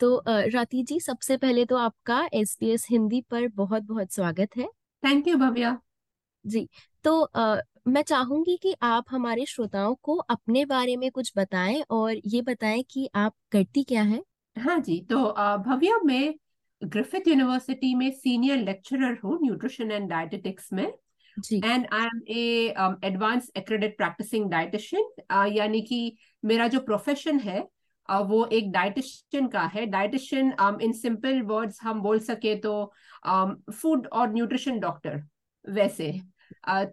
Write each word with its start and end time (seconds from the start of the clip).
तो 0.00 0.22
राती 0.28 0.82
जी 0.82 0.98
सबसे 1.00 1.36
पहले 1.36 1.64
तो 1.64 1.76
आपका 1.76 2.28
एस 2.34 2.56
बी 2.60 2.70
एस 2.70 2.86
हिंदी 2.90 3.20
पर 3.20 3.48
बहुत 3.48 3.82
बहुत 3.82 4.12
स्वागत 4.12 4.56
है। 4.56 4.68
Thank 5.02 5.28
you 5.28 5.36
Bhavya. 5.36 5.78
जी 6.44 6.68
तो 7.04 7.20
अ, 7.20 7.60
मैं 7.88 8.02
चाहूँगी 8.02 8.56
कि 8.56 8.74
आप 8.82 9.04
हमारे 9.10 9.44
श्रोताओं 9.46 9.94
को 9.94 10.16
अपने 10.16 10.64
बारे 10.64 10.96
में 10.96 11.10
कुछ 11.10 11.32
बताएँ 11.36 11.82
और 11.90 12.14
ये 12.26 12.42
बताएँ 12.42 12.82
कि 12.90 13.08
आप 13.14 13.34
करती 13.52 13.82
क्या 13.82 14.02
है। 14.02 14.22
हाँ 14.56 14.78
जी 14.78 15.00
तो 15.00 15.24
भव्या 15.58 15.98
मैं 16.04 16.34
ग्रिफिथ 16.82 17.28
यूनिवर्सिटी 17.28 17.94
में 17.94 18.10
सीनियर 18.10 18.58
लेक्चरर 18.58 19.18
हूँ 19.24 19.38
न्यूट्रिशन 19.42 19.90
एंड 19.90 20.08
डाइटेटिक्स 20.10 20.72
में। 20.72 20.84
And 21.64 21.86
I 21.92 22.04
am 22.04 22.20
a 22.28 22.74
advance 23.04 23.50
accredit 23.56 23.96
practising 23.96 24.50
dietitian 24.50 25.52
यानी 25.56 25.80
कि 25.82 26.16
मेरा 26.44 26.68
जो 26.68 26.80
प्रोफेशन 26.80 27.38
है 27.40 27.68
वो 28.08 28.44
एक 28.46 28.70
डाइटिशियन 28.72 29.46
का 29.48 29.62
है। 29.74 29.84
डाइटिशियन 29.86 30.52
इन 30.82 30.92
सिंपल 30.92 31.40
वर्ड्स 31.44 31.82
हम 31.82 32.00
बोल 32.02 32.18
सके 32.20 32.54
तो 32.56 32.92
फ़ूड 33.26 34.00
um, 34.00 34.12
और 34.12 34.32
न्यूट्रिशन 34.32 34.78
डॉक्टर 34.80 35.22
वैसे। 35.64 36.12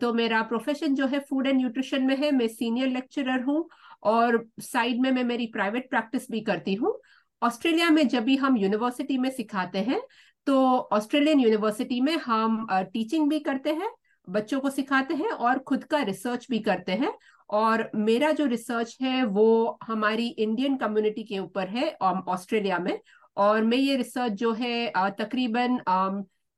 तो 0.02 0.14
मेरा 0.14 0.41
प्रोफेशन 0.44 0.95
जो 0.95 1.08
है 1.08 1.19
फ़ूड 1.19 1.47
एंड 1.47 1.58
न्यूट्रिशन 1.58 2.03
में 2.03 2.16
है। 2.17 2.31
मैं 2.31 2.47
सीनियर 2.47 2.88
लेक्चरर 2.88 3.41
हूँ 3.44 3.67
और 4.05 4.45
साइड 4.61 4.99
में 5.02 5.11
मैं 5.11 5.23
मेरी 5.23 5.45
प्राइवेट 5.53 5.89
प्रैक्टिस 5.89 6.30
भी 6.31 6.41
करती 6.41 6.73
हूँ। 6.75 6.97
ऑस्ट्रेलिया 7.42 7.89
में 7.89 8.08
जब 8.08 8.23
भी 8.23 8.36
हम 8.36 8.58
यूनिवर्सिटी 8.58 9.17
में 9.17 9.30
सिखाते 9.31 9.80
हैं 9.80 10.02
तो 10.47 10.58
ऑस्ट्रेलियन 10.94 11.39
यूनिवर्सिटी 11.39 11.99
में 12.02 12.16
हम 12.17 12.66
टीचिंग 12.94 13.30
भी 13.30 13.39
करते 13.39 13.73
हैं 13.73 13.89
बच्चों 14.27 14.59
को 14.59 14.69
सिखाते 14.69 15.14
हैं 15.14 15.30
और 15.30 15.59
खुद 15.59 15.83
का 15.83 16.02
रिसर्च 16.02 16.47
भी 16.49 16.59
करते 16.59 16.92
हैं। 16.94 17.11
और 17.49 17.89
मेरा 17.95 18.31
जो 18.31 18.45
रिसर्च 18.45 18.97
है 19.01 19.23
वो 19.25 19.77
हमारी 19.83 20.27
इंडियन 20.27 20.77
कम्युनिटी 20.77 21.23
के 21.23 21.39
ऊपर 21.39 21.67
है 21.67 21.89
ऑस्ट्रेलिया 22.01 22.79
में। 22.79 22.99
और 23.37 23.63
मैं 23.63 23.77
ये 23.77 23.95
रिसर्च 23.95 24.31
जो 24.31 24.51
है 24.53 24.91
तकरीबन 25.19 25.79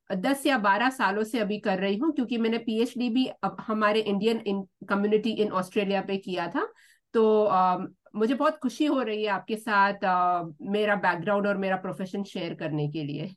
दस 0.09 0.45
या 0.45 0.57
बारह 0.57 0.89
सालों 0.89 1.23
से 1.23 1.39
अभी 1.39 1.57
कर 1.59 1.79
रही 1.79 1.97
हूँ 1.97 2.11
क्योंकि 2.13 2.37
मैंने 2.37 2.57
पीएचडी 2.57 3.09
भी 3.09 3.29
हमारे 3.61 3.99
इंडियन 4.01 4.63
कम्युनिटी 4.89 5.31
इन 5.31 5.51
ऑस्ट्रेलिया 5.51 6.01
पे 6.01 6.17
किया 6.17 6.47
था। 6.47 6.67
तो 7.13 7.43
आ, 7.45 7.77
मुझे 8.15 8.33
बहुत 8.33 8.57
खुशी 8.57 8.85
हो 8.85 9.01
रही 9.01 9.23
है 9.23 9.29
आपके 9.29 9.55
साथ 9.55 10.03
आ, 10.05 10.43
मेरा 10.61 10.95
बैकग्राउंड 10.95 11.47
और 11.47 11.57
मेरा 11.57 11.75
प्रोफेशन 11.75 12.23
शेयर 12.23 12.53
करने 12.53 12.87
के 12.91 13.03
लिए। 13.03 13.29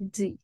जी। 0.00 0.36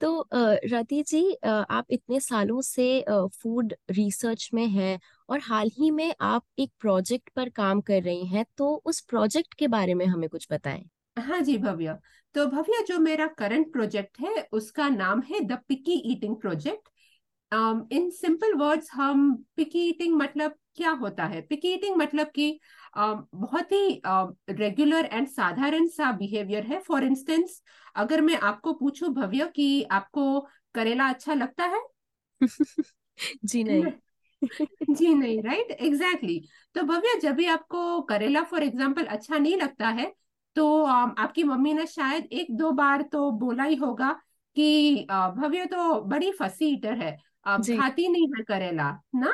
तो 0.00 0.28
रति 0.66 1.02
जी 1.02 1.22
आप 1.46 1.86
इतने 1.90 2.20
सालों 2.20 2.60
से 2.60 3.04
फ़ूड 3.10 3.74
रिसर्च 3.90 4.50
में 4.54 4.66
हैं 4.66 4.98
और 5.28 5.40
हाल 5.40 5.70
ही 5.74 5.90
में 5.90 6.14
आप 6.20 6.44
एक 6.58 6.72
प्रोजेक्ट 6.80 7.30
पर 7.36 7.48
काम 7.48 7.80
कर 7.80 8.02
रही 8.02 8.26
हैं 8.26 8.44
तो 8.58 8.74
उस 8.84 9.00
प्रोजेक्ट 9.00 9.54
के 9.54 9.68
बारे 9.68 9.94
में 9.94 10.06
हमें 10.06 10.28
कुछ 10.28 10.46
बताएँ। 10.52 10.84
हाँ 11.16 11.40
जी, 11.40 11.56
भव्या। 11.58 11.98
तो 12.34 12.46
भव्या, 12.46 12.80
जो 12.82 12.98
मेरा 12.98 13.26
करंट 13.38 13.72
प्रोजेक्ट 13.72 14.20
है, 14.20 14.48
उसका 14.52 14.88
नाम 14.88 15.22
है 15.22 15.40
the 15.40 15.58
picky 15.68 15.92
eating 16.12 16.36
project 16.36 16.88
in 17.92 18.10
simple 18.10 18.54
words 18.54 18.90
हम 18.92 19.34
पिकी 19.56 19.88
ईटिंग 19.88 20.16
मतलब 20.16 20.54
क्या 20.76 20.90
होता 20.92 21.24
है? 21.24 21.40
पिकी 21.42 21.72
ईटिंग 21.74 21.96
मतलब 21.96 22.26
कि 22.26 22.58
बहुत 22.96 23.72
ही 23.72 24.00
रेगुलर 24.50 25.04
एंड 25.04 25.28
साधारण 25.28 25.86
सा 25.86 26.12
बिहेवियर 26.12 26.66
है। 26.66 26.80
फॉर 26.80 27.04
इंस्टेंस 27.04 27.62
अगर 27.96 28.20
मैं 28.20 28.38
आपको 28.38 28.72
पूछूँ 28.72 29.08
भव्य 29.08 29.52
कि 29.56 29.82
आपको 29.82 30.40
करेला 30.74 31.08
अच्छा 31.08 31.34
लगता 31.34 31.64
है? 31.64 31.82
जी 33.44 33.64
नहीं। 33.64 33.84
जी 34.94 35.14
नहीं 35.14 35.42
राइट 35.42 35.70
एग्जैक्टली 35.70 36.38
exactly. 36.38 36.74
तो 36.74 36.82
भव्य 36.82 37.18
जब 37.20 37.34
भी 37.34 37.46
आपको 37.46 38.00
करेला 38.02 38.42
फॉर 38.42 38.62
एग्ज़ाम्पल 38.62 39.04
अच्छा 39.04 39.38
नहीं 39.38 39.56
लगता 39.56 39.88
है 39.88 40.12
तो 40.56 40.84
आपकी 40.84 41.42
मम्मी 41.42 41.72
ने 41.74 41.86
शायद 41.86 42.28
एक 42.32 42.56
दो 42.56 42.70
बार 42.70 43.02
तो 43.02 43.30
बोला 43.30 43.64
ही 43.64 43.74
होगा 43.74 44.12
कि 44.56 45.06
भव्य 45.10 45.64
तो 45.66 46.00
बड़ी 46.00 46.32
फसी 46.32 46.66
ईटर 46.66 46.92
है। 46.92 47.16
खाती 47.46 48.08
नहीं 48.08 48.28
है 48.28 48.42
करेला 48.42 48.90
ना? 49.14 49.32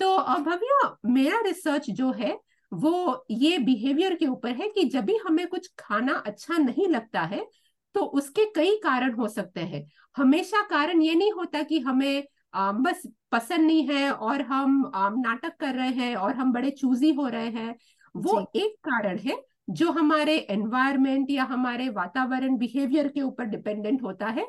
तो 0.00 0.18
भव्य 0.42 0.96
मेरा 1.06 1.40
रिसर्च 1.40 1.90
जो 1.90 2.12
है 2.12 2.38
वो 2.72 3.26
ये 3.30 3.58
बिहेवियर 3.58 4.14
के 4.14 4.26
ऊपर 4.26 4.50
है 4.50 4.68
कि 4.68 4.84
जब 4.84 5.04
भी 5.04 5.16
हमें 5.16 5.46
कुछ 5.48 5.70
खाना 5.78 6.14
अच्छा 6.26 6.58
नहीं 6.58 6.88
लगता 6.88 7.20
है 7.20 7.46
तो 7.94 8.00
उसके 8.00 8.44
कई 8.54 8.76
कारण 8.76 9.14
हो 9.14 9.28
सकते 9.28 9.60
हैं। 9.60 9.86
हमेशा 10.16 10.62
कारण 10.62 11.02
ये 11.02 11.14
नहीं 11.14 11.32
होता 11.32 11.62
कि 11.62 11.78
हमें 11.78 12.24
आ, 12.54 12.72
बस 12.72 13.02
पसंद 13.32 13.66
नहीं 13.66 13.88
है 13.88 14.10
और 14.12 14.42
हम 14.42 14.92
आ, 14.94 15.08
नाटक 15.08 15.56
कर 15.60 15.74
रहे 15.74 15.88
हैं 15.88 16.16
और 16.16 16.34
हम 16.34 16.52
बड़े 16.52 16.70
चूजी 16.70 17.12
हो 17.12 17.28
रहे 17.28 17.48
हैं। 17.48 17.74
वो 18.16 18.38
एक 18.56 18.76
कारण 18.84 19.18
है 19.18 19.36
जो 19.70 19.90
हमारे 19.92 20.36
एनवायरमेंट 20.50 21.30
या 21.30 21.44
हमारे 21.44 21.88
वातावरण 21.88 22.56
बिहेवियर 22.56 23.08
के 23.08 23.22
ऊपर 23.22 23.44
डिपेंडेंट 23.44 24.02
होता 24.02 24.26
है। 24.26 24.46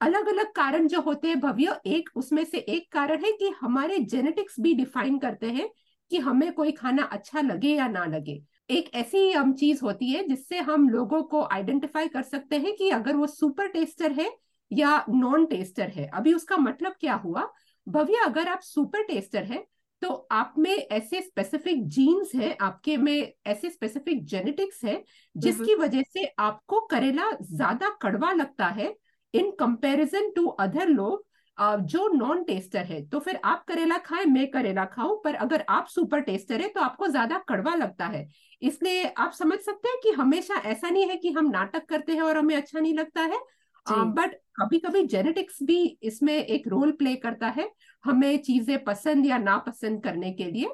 अलग 0.00 0.28
अलग 0.28 0.52
कारण 0.52 0.86
जो 0.88 1.00
होते 1.00 1.28
हैं 1.28 1.40
भव्य 1.40 1.80
एक 1.86 2.08
उसमें 2.16 2.44
से 2.44 2.58
एक 2.58 2.92
कारण 2.92 3.24
है 3.24 3.32
कि 3.32 3.48
हमारे 3.60 3.98
जेनेटिक्स 3.98 4.56
भी 4.60 4.74
डिफाइन 4.74 5.18
करते 5.18 5.50
हैं 5.50 5.68
कि 6.10 6.18
हमें 6.18 6.52
कोई 6.52 6.72
खाना 6.72 7.02
अच्छा 7.02 7.40
लगे 7.40 7.74
या 7.74 7.88
ना 7.88 8.04
लगे। 8.04 8.42
एक 8.70 8.90
ऐसी 8.94 9.30
हम 9.32 9.52
चीज़ 9.54 9.80
होती 9.84 10.10
है 10.10 10.26
जिससे 10.28 10.58
हम 10.58 10.88
लोगों 10.88 11.22
को 11.22 11.42
आइडेंटिफाई 11.44 12.08
कर 12.08 12.22
सकते 12.22 12.56
हैं 12.56 12.74
कि 12.76 12.90
अगर 12.90 13.16
वो 13.16 13.26
सुपर 13.26 13.68
टेस्टर 13.68 14.12
है 14.12 14.30
या 14.70 15.04
नॉन 15.08 15.46
टेस्टर 15.46 15.88
है। 15.88 16.06
अभी 16.14 16.32
उसका 16.34 16.56
मतलब 16.56 16.94
क्या 17.00 17.14
हुआ? 17.14 17.48
भव्य 17.86 18.22
अगर 18.24 18.48
आप 18.48 18.60
सुपर 18.60 19.02
टेस्टर 19.02 19.44
है 19.44 19.66
तो 20.02 20.08
आप 20.32 20.54
में 20.58 20.74
ऐसे 20.76 21.20
स्पेसिफिक 21.22 21.86
जीन्स 21.88 22.34
है 22.34 22.56
आपके 22.60 22.96
में 22.96 23.32
ऐसे 23.46 23.70
स्पेसिफिक 23.70 24.24
जेनेटिक्स 24.24 24.84
है 24.84 25.02
जिसकी 25.36 25.74
वजह 25.74 26.02
से 26.02 26.24
आपको 26.38 26.80
करेला 26.80 27.30
ज़्यादा 27.42 27.88
कड़वा 28.02 28.32
लगता 28.32 28.66
है 28.68 28.94
इन 29.34 29.50
कंपैरिजन 29.50 30.30
टू 30.30 30.46
अदर 30.46 30.88
लोग 30.88 31.26
जो 31.60 32.06
नॉन 32.08 32.42
टेस्टर 32.44 32.84
है 32.84 33.00
तो 33.08 33.18
फिर 33.20 33.38
आप 33.44 33.64
करेला 33.68 33.96
खाएँ 33.98 34.24
मैं 34.26 34.46
करेला 34.50 34.84
खाऊं 34.86 35.16
पर 35.24 35.34
अगर 35.36 35.64
आप 35.68 35.86
सुपर 35.86 36.20
टेस्टर 36.20 36.60
है 36.60 36.68
तो 36.68 36.80
आपको 36.80 37.06
ज़्यादा 37.08 37.38
कड़वा 37.48 37.74
लगता 37.74 38.06
है। 38.06 38.26
इसलिए 38.62 39.04
आप 39.08 39.32
समझ 39.32 39.58
सकते 39.58 39.88
हैं 39.88 39.98
कि 40.02 40.10
हमेशा 40.12 40.54
ऐसा 40.66 40.90
नहीं 40.90 41.08
है 41.08 41.16
कि 41.16 41.30
हम 41.30 41.50
नाटक 41.50 41.86
करते 41.88 42.12
हैं 42.12 42.22
और 42.22 42.36
हमें 42.36 42.54
अच्छा 42.56 42.80
नहीं 42.80 42.94
लगता 42.94 43.22
है। 43.22 43.38
बट 43.86 44.34
कभी 44.56 44.78
कभी 44.78 45.02
जेनेटिक्स 45.04 45.62
भी 45.62 45.78
इसमें 46.02 46.34
एक 46.34 46.68
रोल 46.68 46.92
प्ले 46.92 47.14
करता 47.16 47.48
है 47.48 47.70
हमें 48.04 48.36
चीज़ें 48.38 48.82
पसंद 48.84 49.26
या 49.26 49.38
नापसंद 49.38 50.02
करने 50.04 50.30
के 50.32 50.44
लिए। 50.44 50.68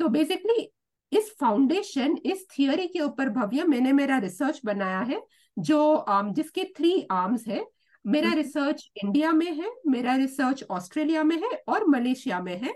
तो 0.00 0.08
बेसिकली 0.08 0.70
इस 1.12 1.34
फाउंडेशन 1.40 2.16
इस 2.26 2.46
थियोरी 2.48 2.86
के 2.86 3.00
ऊपर 3.00 3.28
भव्य 3.28 3.64
मैंने 3.64 3.92
मेरा 3.92 4.18
रिसर्च 4.18 4.60
बनाया 4.64 5.00
है 5.00 5.20
जो 5.56 6.04
जिसके 6.08 6.64
थ्री 6.76 6.92
आर्म्स 7.12 7.46
है। 7.48 7.64
मेरा 8.04 8.32
रिसर्च 8.34 8.88
हम्म। 8.94 9.06
इंडिया 9.06 9.32
में 9.32 9.52
है 9.52 9.70
मेरा 9.88 10.14
रिसर्च 10.16 10.64
ऑस्ट्रेलिया 10.70 11.22
में 11.24 11.36
है 11.38 11.50
और 11.68 11.86
मलेशिया 11.88 12.40
में 12.40 12.56
है। 12.58 12.74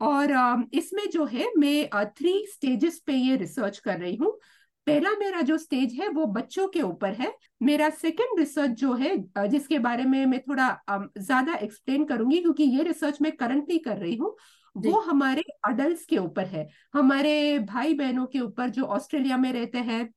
और 0.00 0.32
इसमें 0.74 1.08
जो 1.10 1.24
है 1.26 1.50
मैं 1.58 2.04
थ्री 2.10 2.44
स्टेजेस 2.48 2.98
पे 3.06 3.12
ये 3.12 3.36
रिसर्च 3.36 3.78
कर 3.78 3.98
रही 3.98 4.16
हूँ। 4.16 4.38
पहला 4.86 5.10
मेरा 5.18 5.40
जो 5.40 5.56
स्टेज 5.58 5.92
है 6.00 6.08
वो 6.08 6.26
बच्चों 6.28 6.66
के 6.68 6.80
ऊपर 6.82 7.12
है। 7.12 7.32
मेरा 7.62 7.88
सेकंड 7.92 8.38
रिसर्च 8.38 8.70
जो 8.80 8.94
है 8.94 9.16
जिसके 9.48 9.78
बारे 9.78 10.04
में 10.04 10.24
मैं 10.26 10.40
थोड़ा 10.40 10.68
ज़्यादा 10.90 11.54
एक्सप्लेन 11.56 12.04
करूँगी 12.04 12.40
क्योंकि 12.40 12.64
ये 12.64 12.82
रिसर्च 12.82 13.20
मैं 13.22 13.32
करंटली 13.32 13.78
कर 13.78 13.96
रही 13.96 14.16
हूँ 14.16 14.36
वो 14.76 15.00
हमारे 15.00 15.42
अडल्ट 15.66 16.04
के 16.08 16.18
ऊपर 16.18 16.46
है। 16.46 16.68
हमारे 16.94 17.58
भाई 17.64 17.94
बहनों 17.94 18.26
के 18.26 18.40
ऊपर 18.40 18.70
जो 18.70 18.84
ऑस्ट्रेलिया 18.84 19.36
में 19.36 19.52
रहते 19.52 19.78
हैं 19.80 20.08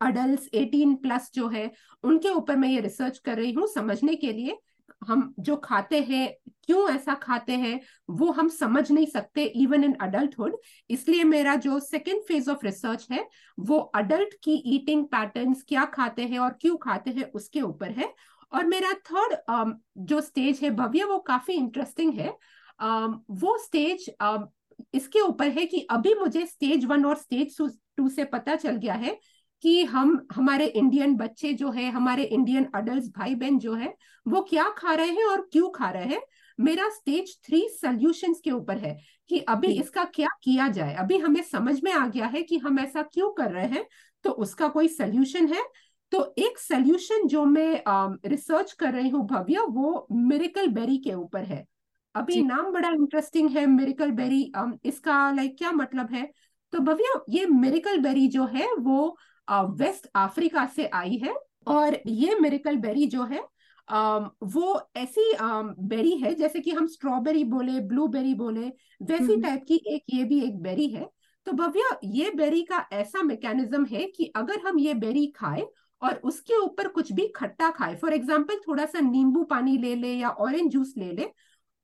अडल्ट 0.00 0.54
18 0.54 0.96
प्लस 1.02 1.30
जो 1.34 1.48
है 1.48 1.70
उनके 2.04 2.30
ऊपर 2.30 2.56
मैं 2.56 2.68
ये 2.68 2.80
रिसर्च 2.80 3.18
कर 3.18 3.36
रही 3.36 3.52
हूँ 3.52 3.66
समझने 3.66 4.14
के 4.14 4.32
लिए 4.32 4.58
हम 5.04 5.32
जो 5.38 5.56
खाते 5.56 6.00
हैं 6.00 6.26
क्यों 6.64 6.88
ऐसा 6.90 7.14
खाते 7.14 7.52
हैं 7.56 7.80
वो 8.10 8.30
हम 8.32 8.48
समझ 8.48 8.90
नहीं 8.90 9.06
सकते 9.06 9.44
इवन 9.56 9.84
इन 9.84 9.92
अडल्टहुड 10.00 10.56
इसलिए 10.90 11.24
मेरा 11.24 11.54
जो 11.56 11.78
सेकेंड 11.80 12.22
फ़ेज़ 12.28 12.50
ऑफ़ 12.50 12.64
रिसर्च 12.64 13.06
है 13.10 13.26
वो 13.58 13.78
अडल्ट 13.96 14.34
की 14.44 14.54
ईटिंग 14.74 15.04
पैटर्न्स 15.06 15.62
क्या 15.62 15.84
खाते 15.94 16.24
हैं 16.24 16.38
और 16.38 16.56
क्यों 16.60 16.76
खाते 16.76 17.10
हैं 17.10 17.30
उसके 17.32 17.62
ऊपर 17.62 17.90
है. 17.90 18.12
और 18.52 18.66
मेरा 18.66 18.92
थर्ड 19.04 19.32
um, 19.50 19.72
जो 19.98 20.20
स्टेज 20.20 20.60
है 20.62 20.70
भव्य 20.70 21.04
वो 21.04 21.18
काफ़ी 21.18 21.54
इंटरेस्टिंग 21.54 22.12
है. 22.14 22.36
Um, 22.80 23.14
वो 23.30 23.56
स्टेज 23.58 24.10
um, 24.22 24.46
इसके 24.94 25.20
ऊपर 25.20 25.48
है 25.48 25.64
कि 25.66 25.86
अभी 25.90 26.14
मुझे 26.14 26.46
स्टेज 26.46 26.84
वन 26.84 27.04
और 27.04 27.16
स्टेज 27.16 27.56
टू 27.96 28.08
से 28.08 28.24
पता 28.26 28.56
चल 28.56 28.76
गया 28.76 28.94
है 28.94 29.18
कि 29.62 29.82
हम 29.84 30.26
हमारे 30.34 30.66
इंडियन 30.66 31.14
बच्चे 31.16 31.52
जो 31.52 31.70
है 31.70 31.90
हमारे 31.90 32.22
इंडियन 32.24 32.66
अडल्ट 32.74 33.04
भाई 33.16 33.34
बहन 33.34 33.58
जो 33.58 33.74
है 33.74 33.94
वो 34.26 34.42
क्या 34.42 34.68
खा 34.78 34.94
रहे 34.94 35.10
हैं 35.10 35.24
और 35.24 35.48
क्यों 35.52 35.70
खा 35.70 35.90
रहे 35.90 36.04
हैं? 36.04 36.20
मेरा 36.58 36.88
स्टेज 36.88 37.36
थ्री 37.46 37.60
सोल्यूशन 37.72 38.34
के 38.44 38.50
ऊपर 38.50 38.78
है 38.78 38.96
कि 39.30 39.38
अभी 39.40 39.68
इसका 39.70 40.04
क्या 40.04 40.28
किया 40.44 40.68
जाए। 40.68 40.94
अभी 40.94 41.18
हमें 41.18 41.42
समझ 41.42 41.82
में 41.84 41.92
आ 41.92 42.06
गया 42.06 42.26
है 42.26 42.42
कि 42.42 42.58
हम 42.58 42.78
ऐसा 42.78 43.02
क्यों 43.04 43.30
कर 43.32 43.50
रहे 43.50 43.66
हैं 43.66 43.84
तो 44.24 44.30
उसका 44.30 44.68
कोई 44.68 44.88
सोल्यूशन 44.88 45.46
है। 45.46 45.62
तो 46.12 46.34
एक 46.38 46.58
सोल्यूशन 46.58 47.26
जो 47.26 47.44
मैं 47.44 47.82
रिसर्च 48.28 48.72
कर 48.72 48.92
रही 48.92 49.08
हूँ 49.08 49.26
भव्य 49.26 49.64
वो 49.70 50.06
मेरिकल 50.12 50.68
बेरी 50.68 50.96
के 50.98 51.14
ऊपर 51.14 51.44
है। 51.44 51.64
अभी 52.14 52.42
नाम 52.42 52.70
बड़ा 52.72 52.88
इंटरेस्टिंग 52.88 53.50
है 53.50 53.66
मेरिकल 53.66 54.10
बेरी 54.12 54.40
इसका 54.84 55.30
लाइक 55.32 55.56
क्या 55.58 55.72
मतलब 55.72 56.10
है? 56.10 56.30
तो 56.72 56.78
भव्य 56.80 57.20
ये 57.30 57.46
मेरिकल 57.46 57.98
बेरी 57.98 58.26
जो 58.28 58.44
है 58.46 58.72
वो 58.74 59.16
वेस्ट 59.48 60.06
अफ्रीका 60.14 60.66
से 60.66 60.86
आई 60.86 61.16
है 61.16 61.34
और 61.66 62.00
ये 62.06 62.38
मेरिकल 62.40 62.76
बेरी 62.76 63.06
जो 63.06 63.24
है 63.24 63.40
वो 63.88 64.80
ऐसी 64.96 65.32
बेरी 65.40 66.16
है 66.16 66.34
जैसे 66.34 66.60
कि 66.60 66.70
हम 66.70 66.86
स्ट्रॉबेरी 66.86 67.44
बोले 67.44 67.80
ब्लूबेरी 67.80 68.34
बोले 68.34 68.66
वैसी 69.02 69.40
टाइप 69.40 69.64
की 69.68 69.80
एक 69.86 70.04
ये 70.14 70.24
भी 70.24 70.40
एक 70.40 70.58
बेरी 70.62 70.88
है। 70.88 71.08
तो 71.46 71.52
भव्य 71.52 71.98
ये 72.04 72.30
बेरी 72.30 72.62
का 72.62 72.84
ऐसा 72.92 73.22
मैकेनिज्म 73.22 73.84
है 73.84 74.06
कि 74.06 74.32
अगर 74.36 74.60
हम 74.66 74.78
ये 74.78 74.94
बेरी 74.94 75.26
खाए 75.26 75.66
और 76.02 76.14
उसके 76.24 76.56
ऊपर 76.56 76.88
कुछ 76.88 77.12
भी 77.12 77.26
खट्टा 77.36 77.70
खाए 77.70 77.94
फॉर 77.96 78.12
एग्ज़ाम्पल 78.12 78.60
थोड़ा 78.68 78.86
सा 78.86 79.00
नींबू 79.00 79.42
पानी 79.44 79.76
ले 79.78 79.94
ले 79.94 80.12
या 80.14 80.28
ऑरेंज 80.28 80.70
जूस 80.72 80.94
ले 80.98 81.10
ले 81.12 81.30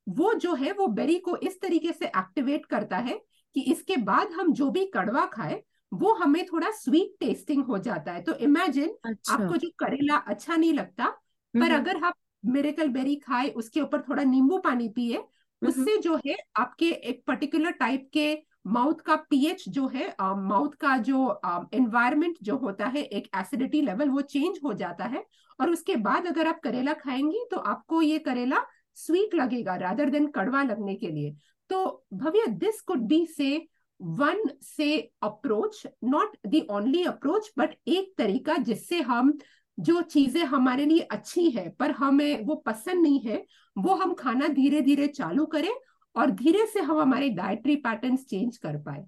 वो 0.07 0.33
जो 0.35 0.55
है 0.55 0.73
वो 0.73 0.87
बेरी 0.87 1.19
को 1.19 1.37
इस 1.37 1.61
तरीके 1.61 1.93
से 1.93 2.07
एक्टिवेट 2.07 2.67
करता 2.67 2.97
है 2.99 3.21
कि 3.57 3.61
इसके 3.61 3.97
बाद 3.97 4.33
हम 4.33 4.53
जो 4.53 4.71
भी 4.71 4.85
कड़वा 4.87 5.27
खाए 5.27 5.63
वो 5.93 6.13
हमें 6.15 6.45
थोड़ा 6.47 6.71
स्वीट 6.71 7.15
टेस्टिंग 7.21 7.65
हो 7.65 7.79
जाता 7.79 8.13
है। 8.13 8.23
तो 8.23 8.35
इमेजिन 8.35 8.95
अच्छा। 9.05 9.35
आपको 9.35 9.57
जो 9.57 9.69
करेला 9.79 10.17
अच्छा 10.17 10.57
नहीं 10.57 10.73
लगता 10.73 11.07
पर 11.55 11.73
अगर 11.73 12.05
आप 12.05 12.15
मेरेकल 12.45 12.89
बेरी 12.89 13.17
खाए 13.17 13.49
उसके 13.49 13.81
ऊपर 13.81 14.01
थोड़ा 14.01 14.23
नींबू 14.23 14.59
पानी 14.59 14.89
पिए 14.89 15.25
उससे 15.63 15.97
जो 15.97 16.19
है 16.27 16.37
आपके 16.57 16.87
एक 16.87 17.23
पर्टिकुलर 17.27 17.71
टाइप 17.71 18.09
के 18.13 18.35
माउथ 18.67 19.01
का 19.01 19.17
पीएच 19.31 19.69
जो 19.69 19.87
है 19.89 20.09
माउथ 20.21 20.69
uh, 20.69 20.77
का 20.77 20.97
जो 20.99 21.41
एनवायरमेंट 21.75 22.37
uh, 22.37 22.43
जो 22.43 22.57
होता 22.57 22.87
है 22.87 23.03
एक 23.03 23.29
एसिडिटी 23.37 23.81
लेवल 23.83 24.09
वो 24.09 24.21
चेंज 24.21 24.59
हो 24.65 24.73
जाता 24.73 25.05
है। 25.05 25.25
और 25.61 25.71
उसके 25.71 25.97
बाद 25.97 26.27
अगर 26.27 26.47
आप 26.47 26.61
करेला 26.61 26.93
खाएँगी 26.93 27.45
तो 27.51 27.57
आपको 27.57 28.03
ये 28.03 28.19
करेला 28.19 28.63
स्वीट 28.97 29.35
लगेगा 29.35 29.77
रादर 29.77 30.11
देन 30.11 30.27
कड़वा 30.27 30.63
लगने 30.63 30.95
के 30.95 31.09
लिए। 31.09 31.35
तो 31.71 32.05
भव्य 32.15 32.47
दिस 32.47 32.81
कुड 32.81 33.01
बी 33.01 33.25
से 33.27 33.57
वन 34.03 34.43
से 34.63 35.11
approach 35.23 35.87
not 36.05 36.37
the 36.47 36.67
only 36.71 37.05
approach 37.05 37.53
but 37.59 37.75
एक 37.89 38.15
तरीका 38.19 38.57
जिससे 38.57 39.01
हम 39.01 39.39
जो 39.79 40.03
चीज़ें 40.03 40.45
हमारे 40.45 40.85
लिए 40.85 41.01
अच्छी 41.01 41.51
है, 41.51 41.69
पर 41.71 41.91
हमें 41.91 42.45
वो 42.45 42.55
पसंद 42.55 43.03
नहीं 43.03 43.21
है, 43.21 43.47
वो 43.77 43.95
हम 43.95 44.15
खाना 44.15 44.49
धीरे 44.49 44.81
धीरे 44.81 45.07
चालू 45.07 45.47
करें 45.47 45.73
और 46.17 46.31
धीरे 46.31 46.67
से 46.67 46.81
हम 46.81 47.01
हमारे 47.01 47.29
डायट्री 47.29 47.77
पैटर्न 47.77 48.17
चेंज 48.17 48.57
कर 48.57 48.77
पाए। 48.77 49.07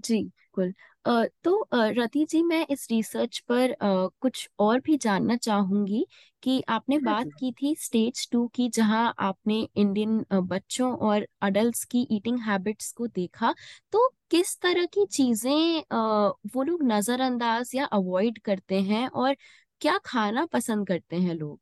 जी, 0.00 0.22
बिल्कुल। 0.22 0.72
तो 1.06 1.68
रति 1.74 2.24
जी 2.24 2.42
मैं 2.42 2.66
इस 2.70 2.86
रिसर्च 2.90 3.38
पर 3.48 3.74
कुछ 3.82 4.48
और 4.58 4.80
भी 4.80 4.96
जानना 4.98 5.36
चाहूँगी 5.36 6.06
कि 6.42 6.60
आपने 6.68 6.98
हाँ 6.98 7.00
बात 7.00 7.32
की 7.32 7.52
थी 7.52 7.74
स्टेज 7.76 8.28
टू 8.32 8.46
की 8.48 8.68
जहाँ 8.70 9.14
आपने 9.20 9.60
इंडियन 9.76 10.24
बच्चों 10.34 10.92
और 11.00 11.26
अडल्ट्स 11.42 11.84
की 11.84 12.06
ईटिंग 12.10 12.38
हैबिट्स 12.40 12.92
को 12.92 13.06
देखा। 13.08 13.54
तो 13.92 14.08
किस 14.30 14.58
तरह 14.60 14.86
की 14.86 15.06
चीज़ें 15.06 15.82
वो 16.50 16.62
लोग 16.62 16.82
नजरअंदाज 16.84 17.70
या 17.74 17.84
अवॉइड 17.92 18.38
करते 18.40 18.80
हैं 18.82 19.06
और 19.08 19.36
क्या 19.80 19.98
खाना 20.04 20.46
पसंद 20.46 20.86
करते 20.88 21.16
हैं 21.16 21.34
लोग? 21.34 21.60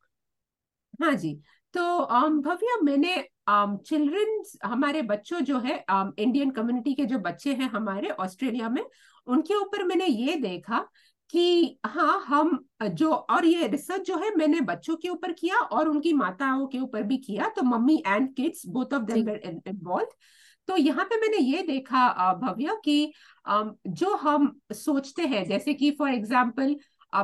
हाँ 1.01 1.15
जी। 1.15 1.35
तो 1.75 1.81
um, 1.81 2.43
भव्या 2.45 2.81
मैंने 2.83 3.15
चिल्ड्रन 3.49 4.39
um, 4.39 4.65
हमारे 4.65 5.03
बच्चों 5.05 5.41
जो 5.41 5.59
है 5.59 5.85
इंडियन 5.89 6.49
um, 6.49 6.55
कम्युनिटी 6.57 6.95
के 6.95 7.05
जो 7.05 7.19
बच्चे 7.21 7.53
हैं 7.53 7.71
हमारे 7.71 8.11
ऑस्ट्रेलिया 8.19 8.69
में 8.69 8.85
उनके 9.27 9.55
ऊपर 9.55 9.85
मैंने 9.85 10.07
ये 10.07 10.37
देखा 10.37 10.87
कि 11.31 11.79
हाँ 11.87 12.25
हम 12.27 12.59
जो 12.85 13.11
और 13.11 13.45
ये 13.45 13.67
रिसर्च 13.67 14.07
जो 14.07 14.17
है 14.19 14.35
मैंने 14.37 14.61
बच्चों 14.61 14.97
के 14.97 15.09
ऊपर 15.09 15.33
किया 15.33 15.59
और 15.59 15.89
उनकी 15.89 16.13
माताओं 16.13 16.67
के 16.67 16.79
ऊपर 16.79 17.03
भी 17.03 17.17
किया 17.17 17.49
तो 17.49 17.63
mummy 17.63 18.03
and 18.07 18.35
kids 18.35 18.67
both 18.67 18.95
of 18.95 19.03
them 19.03 19.29
involve 19.29 20.09
तो 20.69 20.77
यहाँ 20.77 21.05
पे 21.05 21.17
मैंने 21.21 21.39
ये 21.39 21.63
देखा 21.63 22.33
भव्य 22.35 22.77
कि 22.85 23.13
जो 23.47 24.15
हम 24.17 24.55
सोचते 24.75 25.23
हैं 25.25 25.45
जैसे 25.45 25.75
कि 25.75 25.91
फॉर 25.91 26.11
एग्ज़ाम्पल 26.11 26.77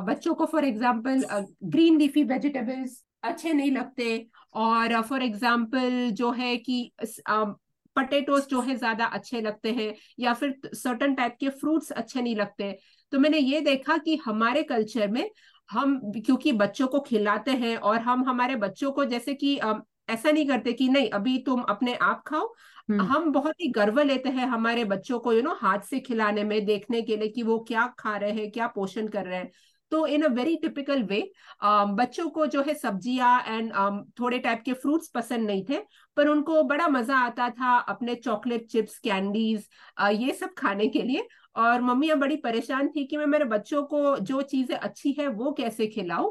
बच्चों 0.02 0.34
को 0.34 0.46
for 0.46 0.64
example 0.64 1.24
green 1.64 1.98
leafy 1.98 2.24
vegetables 2.24 3.02
अच्छे 3.22 3.52
नहीं 3.52 3.70
लगते। 3.72 4.26
और 4.54 5.00
फॉर 5.02 5.22
एग्ज़ाम्पल 5.22 6.10
जो 6.12 6.30
है 6.32 6.56
कि 6.58 6.90
पटेटोस 7.96 8.46
जो 8.48 8.60
है 8.60 8.74
ज़्यादा 8.76 9.04
अच्छे 9.06 9.40
लगते 9.40 9.70
हैं 9.72 9.94
या 10.18 10.32
फिर 10.34 10.54
सर्टन 10.74 11.14
टाइप 11.14 11.36
के 11.40 11.48
फ्रूट्स 11.50 11.90
अच्छे 11.92 12.22
नहीं 12.22 12.36
लगते। 12.36 12.72
तो 13.12 13.18
मैंने 13.18 13.38
ये 13.38 13.60
देखा 13.60 13.96
कि 13.98 14.16
हमारे 14.16 14.62
कल्चर 14.62 15.08
में 15.08 15.30
हम 15.68 15.98
क्योंकि 16.16 16.52
बच्चों 16.54 16.86
को 16.86 17.00
खिलाते 17.00 17.50
हैं 17.52 17.76
और 17.78 17.98
हम 18.00 18.24
हमारे 18.28 18.56
बच्चों 18.56 18.90
को 18.92 19.04
जैसे 19.04 19.34
कि 19.34 19.54
ऐसा 20.10 20.30
नहीं 20.30 20.46
करते 20.46 20.72
कि 20.72 20.88
नहीं 20.88 21.10
अभी 21.10 21.36
तुम 21.38 21.60
अपने 21.62 21.94
आप 21.94 22.22
खाओ। 22.26 22.46
हम्म। 22.90 23.00
हम 23.02 23.30
बहुत 23.32 23.60
ही 23.60 23.68
गर्व 23.70 24.00
लेते 24.00 24.28
हैं 24.28 24.46
हमारे 24.46 24.84
बच्चों 24.84 25.18
को 25.18 25.32
यू 25.32 25.42
नो 25.42 25.54
हाथ 25.54 25.80
से 25.80 26.00
खिलाने 26.00 26.44
में 26.44 26.64
देखने 26.66 27.02
के 27.02 27.16
लिए 27.16 27.28
कि 27.28 27.42
वो 27.42 27.58
क्या 27.68 27.86
खा 27.98 28.16
रहे 28.16 28.32
हैं 28.32 28.50
क्या 28.50 28.66
पोषण 28.66 29.08
कर 29.08 29.24
रहे 29.24 29.38
हैं। 29.38 29.50
तो 29.92 30.06
इन 30.06 30.22
अ 30.22 30.28
वेरी 30.34 30.56
टिपिकल 30.56 31.02
वे 31.02 31.20
बच्चों 31.64 32.28
को 32.30 32.46
जो 32.46 32.62
है 32.62 32.74
सब्ज़ियाँ 32.74 33.42
एंड 33.48 33.72
um, 33.72 34.02
थोड़े 34.20 34.38
टाइप 34.38 34.62
के 34.64 34.72
फ्रूट्स 34.72 35.08
पसंद 35.08 35.46
नहीं 35.46 35.64
थे 35.70 35.78
पर 36.16 36.28
उनको 36.28 36.62
बड़ा 36.62 36.88
मज़ा 36.88 37.16
आता 37.18 37.48
था 37.50 37.76
अपने 37.88 38.14
चॉकलेट 38.14 38.66
चिप्स 38.66 38.98
कैंडीज 38.98 39.68
ये 40.12 40.32
सब 40.32 40.54
खाने 40.58 40.88
के 40.88 41.02
लिए। 41.02 41.26
और 41.56 41.80
मम्मियाँ 41.80 42.18
बड़ी 42.18 42.36
परेशान 42.36 42.88
थी 42.88 43.04
कि 43.06 43.16
मैं 43.16 43.26
मेरे 43.26 43.44
बच्चों 43.44 43.82
को 43.84 44.16
जो 44.18 44.40
चीज़ें 44.42 44.76
अच्छी 44.76 45.12
है 45.18 45.26
वो 45.28 45.52
कैसे 45.52 45.86
खिलाऊं? 45.86 46.30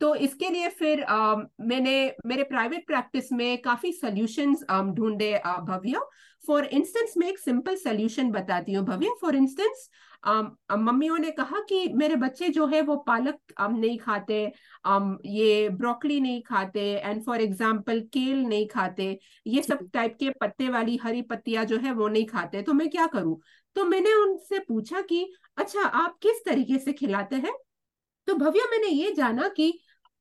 तो 0.00 0.14
इसके 0.14 0.48
लिए 0.48 0.68
फिर 0.68 1.00
uh, 1.02 1.42
मैंने 1.60 2.14
मेरे 2.26 2.42
प्राइवेट 2.44 2.86
प्रैक्टिस 2.86 3.32
में 3.32 3.60
काफ़ी 3.62 3.92
सोल्यूशंस 3.92 4.64
um, 4.70 4.94
ढूंढे 4.96 5.32
भव्य। 5.68 6.00
फॉर 6.44 6.64
इंस्टेंस 6.64 7.14
मैं 7.18 7.28
एक 7.28 7.38
सिंपल 7.38 7.76
सोल्यूशन 7.76 8.30
बताती 8.30 8.72
हूँ 8.72 8.84
भव्य। 8.86 9.14
फॉर 9.20 9.36
इंस्टेंस 9.36 9.88
मम्मियों 10.26 11.16
ने 11.18 11.30
कहा 11.30 11.60
कि 11.68 11.88
मेरे 11.94 12.16
बच्चे 12.16 12.48
जो 12.48 12.66
है 12.66 12.80
वो 12.82 12.96
पालक 13.06 13.38
um, 13.60 13.78
नहीं 13.78 13.98
खाते 13.98 14.52
um, 14.88 15.16
ये 15.24 15.68
ब्रोकली 15.70 16.20
नहीं 16.20 16.42
खाते 16.42 16.80
एंड 16.94 17.22
फॉर 17.24 17.40
एग्ज़ाम्पल 17.40 18.00
केल 18.12 18.38
नहीं 18.38 18.66
खाते। 18.68 19.18
ये 19.46 19.62
सब 19.62 19.88
टाइप 19.92 20.16
के 20.20 20.30
पत्ते 20.40 20.68
वाली 20.68 20.96
हरी 20.96 21.22
पत्तियाँ 21.22 21.64
जो 21.64 21.78
है 21.78 21.92
वो 21.92 22.08
नहीं 22.08 22.26
खाते। 22.26 22.62
तो 22.62 22.72
मैं 22.72 22.88
क्या 22.90 23.06
करूँ? 23.06 23.38
तो 23.76 23.84
मैंने 23.84 24.14
उनसे 24.22 24.58
पूछा 24.58 25.00
कि 25.00 25.26
अच्छा 25.58 25.80
आप 25.80 26.18
किस 26.22 26.44
तरीके 26.44 26.78
से 26.78 26.92
खिलाते 26.92 27.36
हैं? 27.36 27.52
तो 28.28 28.34
भव्य 28.34 28.60
मैंने 28.70 28.88
ये 28.88 29.12
जाना 29.14 29.48
कि 29.48 29.72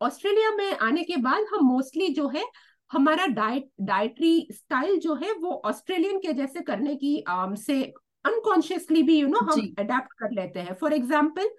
ऑस्ट्रेलिया 0.02 0.52
में 0.52 0.78
आने 0.78 1.04
के 1.04 1.18
बाद 1.18 1.46
हम 1.54 1.66
मोस्टली 1.66 2.08
जो 2.08 2.28
है 2.28 2.44
हमारा 2.92 3.26
डाइट 3.26 3.70
डाइटरी 3.82 4.48
स्टाइल 4.52 5.00
जो 5.00 5.16
है 5.16 5.34
वो 5.34 5.62
ऑस्ट्रेलियन 5.66 6.20
के 6.20 6.34
जैसे 6.34 6.62
करने 6.62 6.96
की 6.96 7.24
um, 7.32 7.56
से 7.56 7.84
अनकॉन्शियसली 8.26 9.04
भी 9.04 9.20
यू 9.20 9.28
you 9.28 9.34
नो 9.34 9.40
know, 9.40 9.54
हम 9.54 9.74
अडेप्ट 9.80 10.14
कर 10.14 10.32
लेते 10.32 10.60
हैं। 10.60 10.74
फॉर 10.74 10.94
एग्ज़ाम्पल 10.94 11.50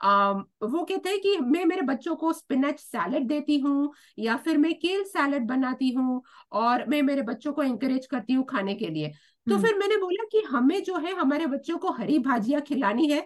Um, 0.00 0.42
वो 0.62 0.84
कहते 0.84 1.08
हैं 1.08 1.20
कि 1.20 1.36
मैं 1.38 1.64
मेरे 1.64 1.82
बच्चों 1.82 2.14
को 2.16 2.32
स्पिनच 2.32 2.80
सैलड 2.80 3.26
देती 3.28 3.58
हूँ 3.58 3.92
या 4.18 4.36
फिर 4.36 4.58
मैं 4.58 4.74
केल 4.74 5.04
सैलड 5.04 5.46
बनाती 5.46 5.90
हूँ 5.90 6.22
और 6.52 6.84
मैं 6.88 7.02
मेरे 7.02 7.22
बच्चों 7.22 7.52
को 7.52 7.62
इंकरेज 7.62 8.06
करती 8.06 8.32
हूँ 8.32 8.44
खाने 8.44 8.74
के 8.74 8.88
लिए। 8.88 9.08
तो 9.46 9.58
फिर 9.58 9.78
मैंने 9.78 9.96
बोला 9.96 10.24
कि 10.24 10.40
हमें 10.40 10.82
जो 10.82 10.96
है 10.96 11.14
हमारे 11.14 11.46
बच्चों 11.46 11.78
को 11.78 11.92
हरी 11.92 12.18
भाजियाँ 12.18 12.60
खिलानी 12.60 13.06
है 13.06 13.24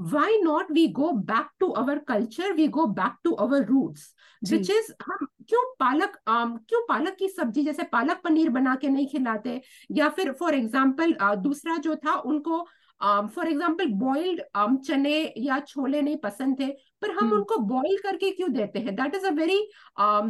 why 0.00 0.40
not 0.42 0.70
we 0.70 0.88
go 0.88 1.12
back 1.12 1.50
to 1.60 1.74
our 1.74 2.00
culture 2.00 2.54
we 2.56 2.68
go 2.68 2.86
back 2.88 3.16
to 3.22 3.36
our 3.36 3.62
roots 3.64 4.14
which 4.42 4.70
is 4.70 4.90
हम 5.02 5.26
क्यों 5.48 5.62
पालक 5.80 6.12
um, 6.26 6.58
क्यों 6.68 6.80
पालक 6.88 7.16
की 7.18 7.28
सब्ज़ी 7.28 7.64
जैसे 7.64 7.82
पालक 7.92 8.20
पनीर 8.24 8.50
बना 8.50 8.74
के 8.74 8.88
नहीं 8.88 9.06
खिलाते 9.08 9.60
या 9.92 10.08
फिर 10.08 10.32
फॉर 10.32 10.54
एग्ज़ाम्पल 10.54 11.12
uh, 11.14 11.36
दूसरा 11.36 11.76
जो 11.78 11.96
था 11.96 12.14
उनको 12.14 12.66
फॉर 13.00 13.48
एग्ज़ाम्पल 13.48 13.86
बॉइल्ड 13.98 14.40
चने 14.86 15.32
या 15.38 15.58
छोले 15.60 16.00
नहीं 16.02 16.16
पसंद 16.24 16.58
थे 16.60 16.66
पर 17.02 17.10
हम 17.10 17.28
hmm. 17.28 17.36
उनको 17.36 17.56
बॉइल 17.66 17.96
करके 18.02 18.30
क्यों 18.30 18.52
देते 18.52 18.78
हैं 18.78 18.94
दैट 18.96 19.14
इज़ 19.14 19.26
अ 19.26 19.30
वेरी 19.34 19.60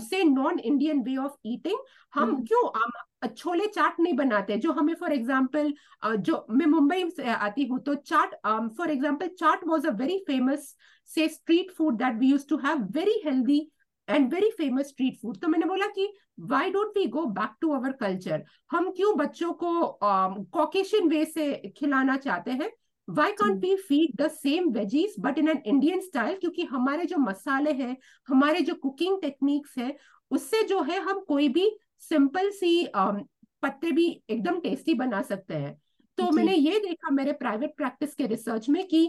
से 0.00 0.22
non 0.24 0.58
Indian 0.58 1.02
way 1.02 1.16
of 1.16 1.36
eating 1.46 1.78
हम 2.14 2.34
hmm. 2.34 2.46
क्यों 2.48 2.62
um, 2.62 2.92
छोले 3.26 3.66
चाट 3.66 4.00
नहीं 4.00 4.14
बनाते 4.16 4.56
जो 4.56 4.72
हमें 4.72 4.94
फॉर 4.94 5.12
एग्ज़ाम्पल 5.12 5.72
जो 6.20 6.46
मैं 6.50 6.66
मुंबई 6.66 7.08
से 7.10 7.28
आती 7.30 7.64
हूँ 7.64 7.80
तो 7.80 7.94
chaat 7.94 8.34
for 8.76 8.90
example 8.90 9.28
chaat 9.38 9.66
was 9.68 9.86
a 9.86 9.90
very 9.94 10.18
famous 10.26 10.74
से 11.10 11.28
street 11.28 11.70
food 11.70 11.98
that 11.98 12.18
we 12.18 12.30
use 12.30 12.46
to 12.48 12.56
have 12.56 12.86
very 12.92 13.20
healthy 13.24 13.60
and 14.08 14.32
very 14.34 14.50
famous 14.50 14.88
street 14.88 15.20
food 15.22 15.36
तो 15.36 15.48
मैंने 15.48 15.66
बोला 15.66 15.86
कि 15.88 16.12
why 16.50 16.70
don't 16.70 16.96
we 16.96 17.06
go 17.08 17.24
back 17.32 17.54
to 17.60 17.72
our 17.74 17.92
culture 18.00 18.44
हम 18.70 18.90
क्यों 18.90 19.16
बच्चों 19.16 19.52
को 19.54 19.72
कॉकेशियन 20.02 21.02
um, 21.02 21.10
वे 21.10 21.24
से 21.24 21.72
खिलाना 21.76 22.16
चाहते 22.16 22.50
हैं? 22.50 22.70
Why 23.08 23.32
can't 23.32 23.60
we 23.60 23.74
feed 23.78 24.14
the 24.16 24.28
same 24.30 24.68
veggies 24.70 25.14
but 25.20 25.38
in 25.38 25.48
an 25.48 25.62
Indian 25.66 26.00
style 26.00 26.36
क्योंकि 26.36 26.64
हमारे 26.64 27.04
जो 27.04 27.16
मसाले 27.18 27.72
हैं 27.72 27.96
हमारे 28.28 28.60
जो 28.60 28.74
कुकिंग 28.74 29.20
टेक्निक्स 29.22 29.78
है 29.78 29.96
उससे 30.30 30.62
जो 30.62 30.82
है 30.82 31.00
हम 31.00 31.20
कोई 31.20 31.48
भी 31.48 31.70
सिंपल 32.02 32.50
सी 32.52 32.88
पत्ते 32.96 33.90
भी 33.92 34.06
एकदम 34.30 34.58
टेस्टी 34.60 34.94
बना 34.94 35.22
सकते 35.22 35.54
हैं। 35.54 35.74
तो 36.18 36.30
मैंने 36.32 36.54
ये 36.54 36.78
देखा 36.80 37.10
मेरे 37.12 37.32
प्राइवेट 37.34 37.76
प्रैक्टिस 37.76 38.14
के 38.14 38.26
रिसर्च 38.26 38.68
में 38.68 38.86
कि 38.88 39.08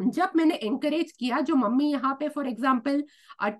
जब 0.00 0.30
मैंने 0.36 0.54
एंकरेज 0.54 1.12
किया 1.12 1.40
जो 1.40 1.54
मम्मी 1.56 1.90
यहाँ 1.90 2.14
पे 2.20 2.28
for 2.28 2.48
example 2.48 3.02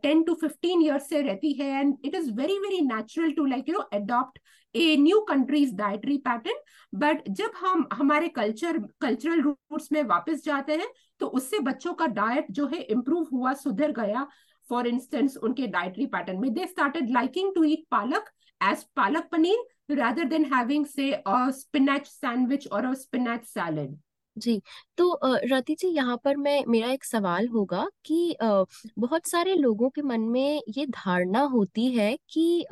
ten 0.03 0.23
to 0.23 0.35
fifteen 0.35 0.83
years 0.83 1.09
से 1.09 1.21
रहती 1.23 1.53
है 1.53 1.69
and 1.81 1.97
it 2.05 2.15
is 2.15 2.31
very 2.33 2.59
very 2.59 2.81
natural 2.87 3.31
to 3.33 3.45
like 3.45 3.69
you 3.69 3.75
know 3.75 3.81
adopt 3.93 4.39
a 4.75 4.97
new 4.97 5.21
countries 5.29 5.75
dietary 5.75 6.17
pattern 6.27 6.59
but 6.93 7.29
जब 7.31 7.53
हम 7.61 7.89
हमारे 7.93 8.29
कल्चर 8.31 8.79
कल्चरल 9.01 9.41
रूट्स 9.43 9.91
में 9.93 10.03
वापस 10.05 10.45
जाते 10.45 10.77
हैं 10.77 10.89
तो 11.21 11.27
उससे 11.39 11.59
बच्चों 11.61 11.93
का 11.95 12.07
डाइट 12.15 12.51
जो 12.51 12.67
है 12.67 12.81
इम्प्रूव 12.83 13.29
हुआ 13.33 13.53
सुधर 13.57 13.93
गया। 13.93 14.27
फॉर 14.69 14.87
इंस्टेंस 14.87 15.37
उनके 15.39 15.67
डाइटरी 15.69 16.07
पैटर्न 16.09 16.41
में 16.41 16.53
they 16.55 16.67
started 16.67 17.11
liking 17.13 17.55
to 17.55 17.65
eat 17.65 17.85
palak 17.91 18.31
as 18.61 18.85
palak 18.97 19.29
paneer 19.33 19.65
rather 19.91 20.25
than 20.29 20.45
having, 20.45 20.85
say, 20.85 21.23
a 21.25 21.53
spinach 21.53 22.07
sandwich 22.07 22.67
or 22.71 22.85
a 22.87 22.97
spinach 22.97 23.45
salad. 23.47 23.97
जी 24.37 24.61
तो 24.99 25.19
रति 25.25 25.75
जी, 25.75 25.89
यहाँ 25.89 26.17
पर 26.25 26.37
मैं, 26.37 26.65
मेरा 26.69 26.91
एक 26.93 27.05
सवाल 27.05 27.47
होगा 27.49 27.87
कि 28.05 28.37
बहुत 28.43 29.27
सारे 29.27 29.55
लोगों 29.55 29.91
के 29.91 30.03
मन 30.03 30.21
में 30.21 30.63
ये 30.69 30.87
धारणा 30.87 31.41
होती 31.53 31.87
है 31.95 32.17
कि 32.31 32.63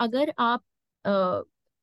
अगर 0.00 0.32
आप 0.38 0.62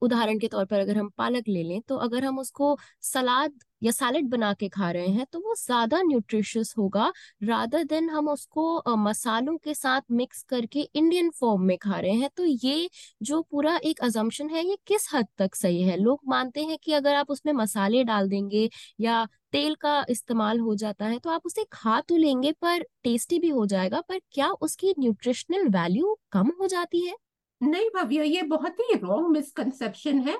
उदाहरण 0.02 0.40
के 0.40 0.48
तौर 0.48 0.66
पर 0.66 0.80
अगर 0.80 0.98
हम 0.98 1.10
पालक 1.18 1.48
ले 1.48 1.63
लें 1.63 1.82
तो 1.88 1.96
अगर 1.98 2.25
हम 2.25 2.40
उसको 2.40 2.78
सलाद 3.02 3.60
या 3.84 3.92
सैलड 3.92 4.30
बना 4.30 4.54
के 4.54 4.70
खा 4.70 4.90
रहे 4.92 5.08
हैं 5.10 5.25
तो 5.32 5.40
वो 5.40 5.56
ज़्यादा 5.58 6.02
न्यूट्रिशियस 6.04 6.74
होगा 6.78 7.12
रादर 7.44 7.84
देन 7.86 8.10
हम 8.10 8.28
उसको 8.30 8.96
मसालों 8.98 9.58
के 9.58 9.74
साथ 9.74 10.02
मिक्स 10.13 10.42
करके 10.44 10.88
इंडियन 10.94 11.30
फॉर्म 11.32 11.62
में 11.63 11.78
खा 11.78 12.00
रहे 12.00 12.12
हैं। 12.13 12.30
तो 12.38 12.46
ये 12.46 12.90
जो 13.22 13.42
पूरा 13.44 13.75
एक 13.84 14.00
अजम्पन 14.02 14.50
है, 14.50 14.66
ये 14.66 14.78
किस 14.88 15.10
हद 15.13 15.28
तक 15.38 15.56
सही 15.56 15.82
है? 15.84 15.98
लोग 15.98 16.20
मानते 16.28 16.63
हैं 16.63 16.78
कि 16.84 16.94
अगर 16.94 17.16
आप 17.16 17.32
उसमें 17.32 17.54
मसाले 17.54 18.04
डाल 18.04 18.30
देंगे 18.30 18.70
या 19.00 19.25
तेल 19.52 19.75
का 19.75 20.06
इस्तेमाल 20.10 20.60
हो 20.60 20.75
जाता 20.75 21.06
है 21.06 21.18
तो 21.20 21.30
आप 21.30 21.42
उसे 21.46 21.66
खा 21.74 22.00
तो 22.02 22.18
लेंगे, 22.18 22.52
पर 22.54 22.84
टेस्टी 23.04 23.40
भी 23.40 23.50
हो 23.50 23.66
जाएगा, 23.66 24.02
पर 24.02 24.20
क्या 24.32 24.50
उसकी 24.62 24.94
न्यूट्रिशनल 25.00 25.68
वैल्यू 25.72 26.18
कम 26.32 26.52
हो 26.60 26.68
जाती 26.68 27.06
है? 27.08 27.16
नहीं 27.62 27.90
भव्य, 27.96 28.24
ये 28.25 28.42
बहुत 28.44 28.80
ही 28.82 28.96
रॉन्ग 28.96 29.28
मिसकंसेप्शन 29.30 30.20
है। 30.22 30.38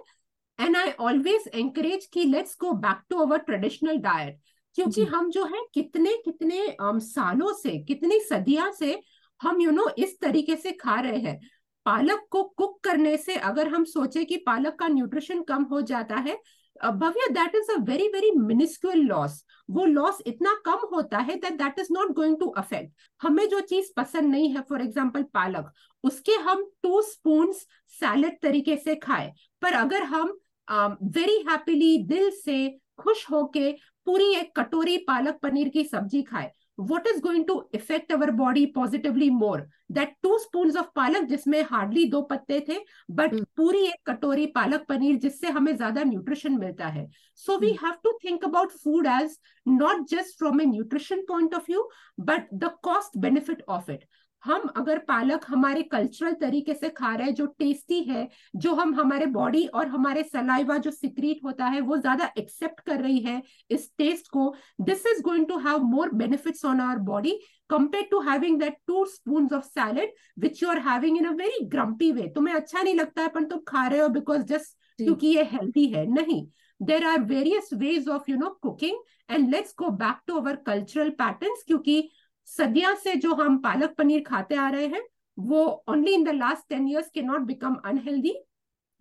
एंड 0.60 0.78
आई 0.78 0.92
ऑलवेज 1.00 1.50
एंकरेज 1.54 2.06
की 2.06 2.24
let's 2.24 2.58
go 2.62 2.72
back 2.82 3.02
to 3.10 3.20
our 3.20 3.38
traditional 3.40 3.98
diet 4.00 4.40
क्योंकि 4.76 5.04
हम 5.06 5.30
जो 5.30 5.44
है 5.46 5.66
कितने 5.74 6.16
कितने 6.26 6.66
um, 6.84 7.00
सालों 7.00 7.54
से 7.54 7.78
कितनी 7.84 8.20
सदियाँ 8.20 8.72
से 8.72 9.00
हम 9.42 9.62
यू 9.62 9.70
you 9.70 9.78
नो 9.78 9.84
know, 9.84 9.94
इस 9.98 10.20
तरीके 10.22 10.56
से 10.56 10.72
खा 10.72 11.00
रहे 11.00 11.20
हैं। 11.20 11.40
पालक 11.86 12.26
को 12.30 12.44
कुक 12.58 12.80
करने 12.84 13.16
से 13.18 13.36
अगर 13.36 13.68
हम 13.68 13.84
सोचे 13.84 14.24
कि 14.26 14.38
पालक 14.38 14.76
का 14.80 14.88
न्यूट्रिशन 14.88 15.42
कम 15.44 15.64
हो 15.64 15.82
जाता 15.82 16.16
है 16.18 16.38
Bhavya 16.84 17.28
that 17.32 17.56
is 17.56 17.72
a 17.72 17.76
very 17.84 18.08
very 18.08 18.32
minuscule 18.38 19.00
loss 19.00 19.44
वो 19.70 19.86
लॉस 19.86 20.22
इतना 20.28 20.54
कम 20.66 20.88
होता 20.94 21.18
है 21.18 21.36
that 21.36 21.54
that 21.54 21.80
is 21.80 21.88
not 21.92 22.12
going 22.16 22.38
to 22.40 22.48
affect 22.58 22.94
हमें 23.22 23.48
जो 23.50 23.60
चीज़ 23.64 23.92
पसंद 23.98 24.32
नहीं 24.32 24.50
है 24.56 24.62
फॉर 24.70 24.82
एग्ज़ाम्पल 24.82 25.24
पालक 25.34 25.72
उसके 26.04 26.36
हम 26.48 26.64
टू 26.84 27.02
स्पून 27.02 27.52
सैलड 27.94 28.40
तरीके 28.42 28.78
से 28.78 28.96
खाए। 28.96 29.32
पर 29.62 29.74
अगर 29.74 30.04
हम 30.04 30.38
वेरी 30.68 31.38
um, 31.38 31.50
हैप्पीली 31.50 31.98
दिल 32.08 32.30
से 32.44 32.80
खुश 32.98 33.26
होके 33.32 33.72
पूरी 34.08 34.34
एक 34.36 34.52
कटोरी 34.56 34.98
पालक 35.08 35.40
पनीर 35.44 35.70
की 35.70 35.84
सब्ज़ी 35.84 36.22
खाए। 36.24 36.52
What 36.82 37.08
is 37.08 37.20
going 37.22 37.44
to 37.48 37.56
affect 37.76 38.12
our 38.12 38.32
body 38.32 38.66
positively 38.68 39.30
more? 39.32 39.68
That 39.90 40.14
two 40.24 40.38
spoons 40.40 40.76
of 40.76 40.86
पालक 40.96 41.28
जिसमें 41.30 41.62
हार्डली 41.64 42.06
दो 42.10 42.22
पत्ते 42.32 42.60
थे 42.70 42.78
बट 43.12 43.34
mm. 43.34 43.46
पूरी 43.58 43.84
एक 43.88 44.10
कटोरी 44.10 44.46
पालक 44.56 44.86
पनीर 44.90 45.18
जिससे 45.20 45.48
हमें 45.50 45.76
ज़्यादा 45.76 46.04
न्यूट्रिशन 46.04 46.58
मिलता 46.60 46.88
है। 46.88 47.08
So 47.36 47.58
we 47.60 47.72
have 47.84 47.94
to 48.04 48.18
think 48.24 48.46
about 48.46 48.72
food 48.84 49.08
as 49.08 49.38
not 49.66 50.08
just 50.10 50.38
from 50.40 50.62
a 50.62 50.66
nutrition 50.66 51.22
point 51.28 51.56
of 51.56 51.64
view 51.70 51.90
but 52.22 52.48
the 52.54 52.72
cost 52.84 53.18
benefit 53.18 53.64
of 53.70 53.92
it 53.92 54.06
हम 54.46 54.68
अगर 54.78 54.98
पालक 55.00 55.46
हमारे 55.48 55.82
कल्चरल 55.84 56.34
तरीके 56.34 56.74
से 56.74 56.90
खा 56.90 57.14
रहे 57.16 57.28
हैं 57.28 57.34
जो 57.36 57.46
टेस्टी 57.60 58.02
है 58.04 58.28
जो 58.56 58.74
हम 58.76 58.94
हमारे 58.96 59.26
बॉडी 59.36 59.66
और 59.66 59.88
हमारे 59.88 60.24
सलाइवा 60.24 60.78
जो 60.78 60.92
सिक्रीट 60.92 61.44
होता 61.44 61.66
है 61.66 61.82
वो 61.82 61.98
ज़्यादा 61.98 62.32
एक्सेप्ट 62.38 62.80
कर 62.80 63.02
रही 63.02 63.20
है 63.20 63.42
इस 63.72 63.90
टेस्ट 63.98 64.28
को 64.28 64.54
this 64.82 65.06
is 65.08 65.22
going 65.24 65.46
to 65.48 65.58
have 65.68 65.84
more 65.86 66.14
benefits 66.16 66.66
on 66.66 66.82
our 66.82 67.00
body 67.12 67.40
compare 67.70 68.08
to 68.12 68.20
having 68.22 68.60
that 68.60 68.78
two 68.88 69.06
spoon 69.06 69.50
of 69.54 69.66
salad 69.66 70.14
which 70.40 70.64
you 70.64 70.70
are 70.70 70.80
having 70.90 71.18
in 71.18 71.26
a 71.26 71.32
very 71.36 71.66
grumpy 71.68 72.12
way 72.12 72.28
तुम्हें 72.36 72.56
अच्छा 72.56 72.82
नहीं 72.82 72.96
लगता 72.96 73.22
है 73.22 73.28
पर 73.28 73.44
तुम 73.44 73.60
खा 73.68 73.88
रहे 73.88 74.00
हो 74.00 74.08
बिकॉज़ 74.10 74.44
जस्ट 74.48 74.78
क्योंकि 75.00 75.28
ये 75.28 75.44
हेल्थी 75.44 75.86
है। 75.88 76.06
नहीं 76.06 76.46
there 76.80 77.06
are 77.06 77.20
various 77.26 77.70
ways 77.74 78.08
of 78.10 78.30
you 78.32 78.38
know 78.38 78.50
cooking 78.62 78.98
and 79.30 79.50
let's 79.50 79.74
go 79.80 79.90
back 79.98 80.20
to 80.28 80.36
our 80.36 80.56
cultural 80.66 81.10
pattern 81.22 81.56
क्योंकि 81.68 82.10
सदिया 82.48 82.94
से 82.96 83.16
जो 83.18 83.34
हम 83.36 83.58
पालक 83.60 83.94
पनीर 83.98 84.24
खाते 84.24 84.56
आ 84.56 84.70
रहे 84.70 84.88
हैं 84.88 85.04
वो 85.38 85.66
only 85.90 86.14
in 86.14 86.24
the 86.24 86.30
last 86.36 86.70
ten 86.70 86.88
years 86.90 87.10
के 87.14 87.22
नॉट 87.22 87.42
बिकम 87.44 87.76
अनहेल्दी 87.86 88.36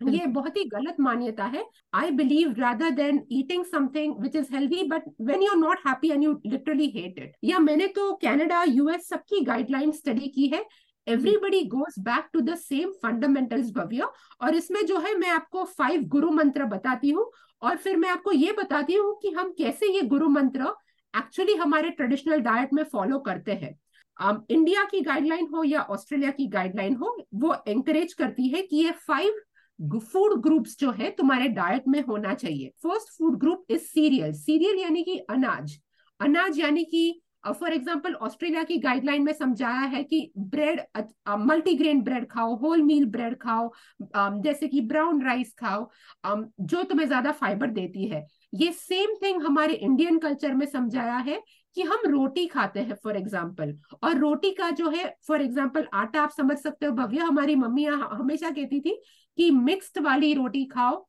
ये 0.01 0.25
बहुत 0.27 0.57
ही 0.57 0.63
गलत 0.65 0.95
मान्यता 0.99 1.45
है। 1.45 1.63
I 1.95 2.11
believe 2.11 2.55
rather 2.59 2.89
than 2.91 3.21
eating 3.31 3.63
something 3.65 4.15
which 4.21 4.35
is 4.35 4.53
healthy 4.53 4.83
but 4.83 5.03
when 5.21 5.41
you 5.43 5.51
are 5.51 5.57
not 5.57 5.79
happy 5.87 6.09
and 6.11 6.23
you 6.23 6.31
literally 6.45 6.87
hate 6.95 7.19
it 7.19 7.33
या 7.43 7.59
मैंने 7.59 7.87
तो 7.89 8.11
कैनेडा 8.21 8.63
यूएस 8.63 9.07
सबकी 9.09 9.39
गाइडलाइन 9.45 9.91
स्टडी 9.91 10.27
की 10.29 10.47
है। 10.47 10.63
Everybody 11.07 11.61
goes 11.67 11.99
back 11.99 12.27
to 12.33 12.41
the 12.41 12.55
same 12.57 12.91
fundamentals 13.01 13.71
Bhavya. 13.71 14.07
और 14.41 14.55
इसमें 14.55 14.85
जो 14.85 14.99
है 14.99 15.15
मैं 15.17 15.29
आपको 15.29 15.63
फाइव 15.77 16.03
गुरु 16.09 16.31
मंत्र 16.31 16.65
बताती 16.67 17.09
हूँ। 17.09 17.31
और 17.61 17.77
फिर 17.77 17.97
मैं 17.97 18.09
आपको 18.09 18.31
ये 18.31 18.51
बताती 18.53 18.93
हूँ 18.93 19.17
कि 19.21 19.31
हम 19.31 19.51
कैसे 19.57 19.93
ये 19.93 20.01
गुरु 20.07 20.27
मंत्र 20.29 20.73
एक्चुअली 21.17 21.53
हमारे 21.53 21.89
ट्रेडिशनल 21.89 22.39
डाइट 22.39 22.73
में 22.73 22.83
फॉलो 22.83 23.19
करते 23.19 23.53
हैं। 23.53 23.79
Um, 24.25 24.37
इंडिया 24.49 24.83
की 24.83 25.01
गाइडलाइन 25.01 25.47
हो 25.53 25.63
या 25.63 25.81
ऑस्ट्रेलिया 25.81 26.31
की 26.31 26.47
गाइडलाइन 26.47 26.95
हो 26.95 27.25
वो 27.33 27.55
एंकरेज 27.67 28.13
करती 28.13 28.47
है 28.47 28.61
कि 28.61 28.75
ये 28.75 28.91
फाइव 28.91 29.41
फ़ूड 29.99 30.41
ग्रुप्स 30.41 30.79
जो 30.79 30.91
है 30.91 31.09
तुम्हारे 31.09 31.47
डाइट 31.47 31.83
में 31.87 32.01
होना 32.01 32.33
चाहिए। 32.33 32.71
First 32.83 33.17
food 33.17 33.39
group 33.39 33.65
is 33.69 33.81
cereal 33.81 34.33
cereal 34.33 34.79
यानी 34.79 35.03
कि 35.03 35.17
अनाज। 35.17 35.79
अनाज 36.19 36.59
यानी 36.59 36.83
कि 36.83 37.22
फॉर 37.45 37.73
एग्ज़ाम्पल 37.73 38.13
ऑस्ट्रेलिया 38.15 38.63
की 38.63 38.77
गाइडलाइन 38.77 39.23
में 39.23 39.33
समझाया 39.33 39.81
है 39.87 40.03
कि 40.03 40.31
ब्रेड 40.37 40.81
मल्टीग्रेन 41.39 42.01
ब्रेड 42.01 42.27
खाओ 42.27 42.55
होल 42.55 42.81
मील 42.81 43.05
ब्रेड 43.05 43.37
खाओ 43.37 43.67
um, 44.17 44.43
जैसे 44.43 44.67
कि 44.67 44.81
ब्राउन 44.83 45.23
राइस 45.25 45.53
खाओ 45.59 45.89
um, 46.25 46.43
जो 46.61 46.83
तुम्हें 46.83 47.07
ज़्यादा 47.07 47.31
फाइबर 47.31 47.71
देती 47.71 48.07
है। 48.07 48.25
ये 48.53 48.71
सेम 48.71 49.15
थिंग 49.23 49.41
हमारे 49.41 49.73
इंडियन 49.73 50.17
कल्चर 50.19 50.53
में 50.53 50.65
समझाया 50.65 51.17
है 51.17 51.41
कि 51.77 51.81
हम 51.81 52.01
रोटी 52.05 52.45
खाते 52.45 52.79
हैं 52.79 52.95
फॉर 53.03 53.17
एग्ज़ाम्पल 53.17 53.77
और 54.03 54.17
रोटी 54.17 54.51
का 54.51 54.69
जो 54.71 54.89
है 54.89 55.05
फॉर 55.27 55.41
एग्ज़ाम्पल 55.41 55.87
आटा 55.93 56.21
आप 56.21 56.31
समझ 56.31 56.57
सकते 56.57 56.85
हो 56.85 56.91
भव्य 56.91 57.19
हमारी 57.19 57.55
मम्मी 57.55 57.85
हमेशा 57.85 58.49
कहती 58.49 58.79
थी 58.79 59.01
कि 59.37 59.49
मिक्स्ड 59.51 59.99
वाली 59.99 60.33
रोटी 60.33 60.63
खाओ 60.65 61.05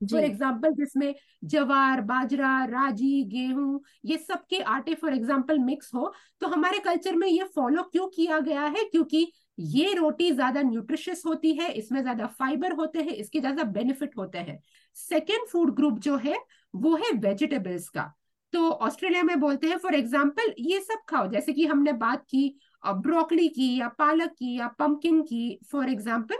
फॉर 0.00 0.24
एग्ज़ाम्पल 0.24 0.72
जिसमें 0.74 1.14
जवार 1.44 2.00
बाजरा 2.02 2.64
राज़ी 2.66 3.22
गेहूँ 3.26 3.80
ये 4.04 4.16
सब 4.18 4.44
के 4.50 4.58
आटे 4.70 4.94
फॉर 4.94 5.14
एग्ज़ाम्पल 5.14 5.58
मिक्स 5.60 5.90
हो 5.94 6.12
तो 6.40 6.46
हमारे 6.48 6.78
कल्चर 6.80 7.16
में 7.16 7.28
ये 7.28 7.44
फॉलो 7.54 7.82
क्यों 7.82 8.06
किया 8.08 8.38
गया 8.40 8.62
है? 8.62 8.84
क्योंकि 8.84 9.26
ये 9.58 9.92
रोटी 9.94 10.30
ज़्यादा 10.32 10.62
न्यूट्रिशियस 10.62 11.22
होती 11.26 11.52
है 11.56 11.70
इसमें 11.72 12.00
ज़्यादा 12.02 12.26
फाइबर 12.38 12.72
होते 12.74 13.02
हैं 13.02 13.12
इसके 13.14 13.40
ज़्यादा 13.40 13.64
बेनिफिट 13.64 14.16
होते 14.18 14.38
हैं। 14.38 14.58
सेकेंड 14.96 15.46
फ़ूड 15.48 15.74
ग्रुप 15.76 15.98
जो 16.00 16.16
है 16.18 16.36
वो 16.74 16.94
है 16.96 17.10
वेजिटेबल्स 17.18 17.88
का। 17.88 18.12
तो 18.52 18.68
ऑस्ट्रेलिया 18.70 19.22
में 19.22 19.38
बोलते 19.40 19.66
हैं 19.66 19.76
फॉर 19.78 19.94
एग्ज़ाम्पल 19.94 20.54
ये 20.60 20.80
सब 20.80 21.02
खाओ। 21.08 21.28
जैसे 21.28 21.52
कि 21.52 21.66
हमने 21.66 21.92
बात 21.94 22.24
की 22.30 22.54
ब्रोकली 22.82 23.48
की 23.48 23.74
या 23.78 23.88
पालक 23.98 24.30
की 24.30 24.56
या 24.58 24.66
पंपकिन 24.78 25.22
की 25.22 25.58
फॉर 25.72 25.88
एग्ज़ाम्पल 25.90 26.36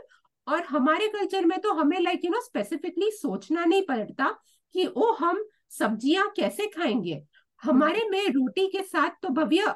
और 0.46 0.62
हमारे 0.64 1.08
कल्चर 1.08 1.44
में 1.46 1.58
तो 1.58 1.72
हमें 1.72 1.98
लाइक 2.00 2.24
यू 2.24 2.30
नो 2.30 2.40
स्पेसिफिकली 2.40 3.10
सोचना 3.10 3.64
नहीं 3.64 3.82
पड़ता 3.82 4.28
कि 4.74 4.86
ओ 4.86 5.12
हम 5.12 5.44
सब्ज़ियाँ 5.70 6.26
कैसे 6.36 6.66
खाएँगे? 6.66 7.22
हमारे 7.62 8.08
में 8.10 8.28
रोटी 8.28 8.66
के 8.68 8.82
साथ 8.82 9.10
तो 9.22 9.28
भव्य 9.30 9.74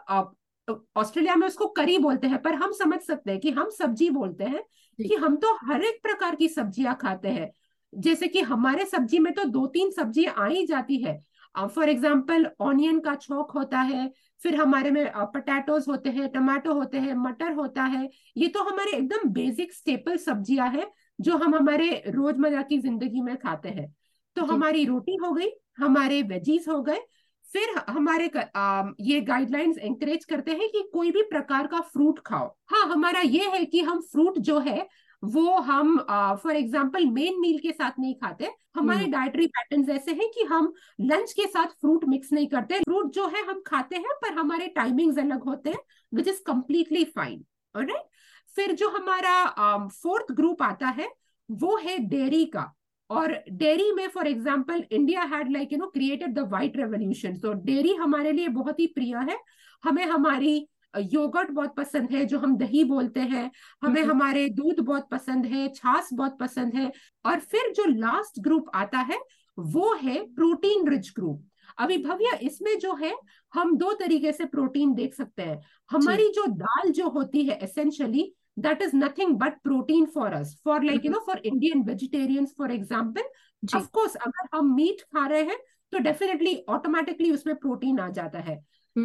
ऑस्ट्रेलिया 0.97 1.35
में 1.37 1.47
उसको 1.47 1.67
करी 1.69 1.97
बोलते 1.99 2.27
हैं 2.27 2.41
पर 2.43 2.55
हम 2.55 2.73
समझ 2.73 3.00
सकते 3.00 3.31
हैं 3.31 3.41
कि 3.41 3.50
हम 3.50 3.71
सब्ज़ी 3.71 4.11
बोलते 4.11 4.45
हैं 4.45 4.62
कि 4.99 5.15
हम 5.15 5.37
तो 5.37 5.55
हर 5.62 5.85
एक 5.85 5.99
प्रकार 6.03 6.35
की 6.37 6.49
सब्ज़ियाँ 6.49 6.95
खाते 7.00 7.29
हैं। 7.29 7.50
जैसे 7.93 8.27
कि 8.27 8.41
हमारे 8.41 8.85
सब्ज़ी 8.85 9.19
में 9.19 9.33
तो 9.35 9.45
दो 9.45 9.67
तीन 9.67 9.91
सब्ज़ियाँ 9.91 10.35
आ 10.39 10.47
ही 10.47 10.67
जाती 10.67 11.03
है। 11.03 11.19
फॉर 11.55 11.89
एग्ज़ाम्पल 11.89 12.47
ऑनियन 12.61 13.00
का 13.00 13.15
छौक 13.15 13.50
होता 13.50 13.79
है 13.81 14.11
फिर 14.42 14.54
हमारे 14.56 14.90
में 14.90 15.04
पटैटोज 15.35 15.85
होते 15.88 16.11
हैं 16.11 16.28
टमाटो 16.32 16.75
होते 16.75 16.99
हैं 16.99 17.14
मटर 17.18 17.52
होता 17.52 17.82
है 17.85 18.09
ये 18.37 18.49
तो 18.49 18.62
हमारे 18.62 18.97
एकदम 18.97 19.28
बेसिक 19.32 19.73
स्टेपल 19.73 20.16
सब्ज़ियाँ 20.18 20.68
हैं 20.70 20.87
जो 21.18 21.37
हम 21.37 21.54
हमारे 21.54 21.90
रोज़मर्रा 22.09 22.62
की 22.62 22.78
ज़िंदगी 22.78 23.20
में 23.20 23.37
खाते 23.37 23.68
हैं। 23.68 23.94
तो 24.37 24.44
हमारी 24.44 24.85
रोटी 24.85 25.16
हो 25.23 25.32
गई 25.32 25.50
हमारे 25.78 26.23
वेजीज 26.25 26.68
हो 26.68 26.80
गए 26.82 27.00
फिर 27.44 27.75
हमारे 27.88 28.30
आ, 28.56 28.82
ये 29.00 29.20
गाइडलाइंस 29.20 29.78
एंकरेज 29.78 30.25
करते 30.25 30.50
हैं 30.52 30.68
कि 30.68 30.82
कोई 30.92 31.11
भी 31.11 31.23
प्रकार 31.30 31.66
का 31.66 31.80
फ्रूट 31.82 32.18
खाओ। 32.26 32.47
हाँ 32.70 32.87
हमारा 32.88 33.20
ये 33.20 33.49
है 33.50 33.64
कि 33.64 33.80
हम 33.82 34.00
फ्रूट 34.12 34.38
जो 34.40 34.59
है 34.61 34.87
वो 35.23 35.56
हम 35.61 35.97
फॉर 36.42 36.56
एग्ज़ाम्पल 36.56 37.06
मेन 37.06 37.40
मील 37.40 37.59
के 37.59 37.73
साथ 37.73 37.99
नहीं 37.99 38.14
खाते 38.14 38.50
हमारे 38.75 39.07
डाइटरी 39.07 39.45
हम्म। 39.45 39.53
पैटर्न 39.59 39.91
ऐसे 39.91 40.12
हैं 40.12 40.29
कि 40.31 40.45
हम 40.45 40.73
लंच 41.00 41.33
के 41.33 41.47
साथ 41.47 41.67
फ्रूट 41.81 42.05
मिक्स 42.05 42.33
नहीं 42.33 42.49
करते। 42.49 42.79
फ्रूट 42.81 43.12
जो 43.12 43.27
है 43.29 43.45
हम 43.47 43.62
खाते 43.67 43.97
हैं 43.97 44.15
पर 44.23 44.33
हमारे 44.33 44.67
टाइमिंग्स 44.77 45.19
अलग 45.19 45.45
होते 45.45 45.71
हैं 45.71 45.79
which 46.12 46.29
is 46.29 46.43
completely 46.47 47.05
fine 47.17 47.45
right 47.75 48.09
फिर 48.57 48.73
जो 48.73 48.89
हमारा 48.89 49.89
फोर्थ 49.89 50.27
um, 50.27 50.37
ग्रुप 50.37 50.62
आता 50.62 50.89
है 50.89 51.09
वो 51.49 51.77
है 51.77 51.99
डेयरी 51.99 52.45
का। 52.47 52.73
और 53.11 53.33
डेयरी 53.50 53.91
में 53.93 54.09
for 54.09 54.27
example 54.27 54.85
India 54.91 55.23
had 55.23 55.50
like 55.53 55.73
you 55.73 55.79
know 55.79 55.87
created 55.87 56.35
the 56.35 56.49
white 56.50 56.77
revolution 56.77 57.39
तो 57.39 57.53
डेयरी 57.65 57.95
हमारे 57.95 58.33
लिए 58.33 58.49
बहुत 58.50 58.81
ही 58.81 58.87
प्रिय 58.87 59.17
है। 59.31 59.39
हमें 59.85 60.05
हमारी 60.07 60.69
योगर्ट 60.94 61.50
बहुत 61.50 61.75
पसंद 61.76 62.11
है 62.11 62.25
जो 62.25 62.38
हम 62.38 62.56
दही 62.56 62.85
बोलते 62.85 63.20
हैं। 63.20 63.50
हमें। 63.82 64.02
हमारे 64.02 64.49
दूध 64.49 64.80
बहुत 64.80 65.09
पसंद 65.11 65.47
है 65.47 65.68
छाछ 65.68 66.09
बहुत 66.14 66.38
पसंद 66.38 66.75
है। 66.75 66.90
और 67.25 67.40
फिर 67.40 67.73
जो 67.73 67.85
लास्ट 67.88 68.40
ग्रुप 68.40 68.70
आता 68.75 68.99
है 68.99 69.18
वो 69.59 69.94
है 69.94 70.18
प्रोटीन 70.35 70.88
रिच 70.88 71.12
ग्रुप 71.16 71.47
अभी 71.78 71.97
भव्य 71.99 72.38
इसमें 72.42 72.78
जो 72.78 72.94
है 72.94 73.14
हम 73.54 73.76
दो 73.76 73.92
तरीके 73.92 74.32
से 74.32 74.44
प्रोटीन 74.44 74.94
देख 74.94 75.14
सकते 75.14 75.42
हैं। 75.42 75.61
हमारी 75.90 76.28
जो। 76.28 76.47
दाल 76.47 76.90
जो 76.92 77.09
होती 77.09 77.44
है 77.44 77.59
essentially 77.62 78.32
that 78.61 78.80
is 78.82 78.92
nothing 78.94 79.30
but 79.40 79.54
protein 79.66 80.06
for 80.14 80.25
us 80.37 80.49
for 80.64 80.75
like 80.85 81.04
you 81.04 81.11
know 81.12 81.20
for 81.26 81.37
indian 81.50 81.85
vegetarians 81.85 82.50
for 82.56 82.66
example 82.68 83.28
of 83.62 83.85
course 83.90 84.16
अगर 84.16 84.49
हम 84.54 84.75
मीट 84.75 85.00
खा 85.14 85.26
रहे 85.26 85.42
हैं 85.42 85.56
तो 85.92 85.99
डेफिनेटली 85.99 86.54
ऑटोमेटिकली 86.68 87.30
उसमें 87.30 87.54
प्रोटीन 87.56 87.99
आ 87.99 88.09
जाता 88.11 88.38
है। 88.38 88.56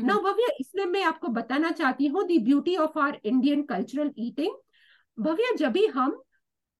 ना 0.03 0.17
भव्य 0.19 0.55
इसमें 0.59 0.85
मैं 0.85 1.03
आपको 1.03 1.27
बताना 1.27 1.71
चाहती 1.71 2.07
हूँ 2.07 2.25
the 2.27 2.37
beauty 2.39 2.75
of 2.75 2.99
our 2.99 3.19
Indian 3.25 3.63
cultural 3.63 4.11
eating 4.17 4.55
भव्य 5.17 5.55
जब 5.57 5.71
भी 5.71 5.85
हम 5.87 6.21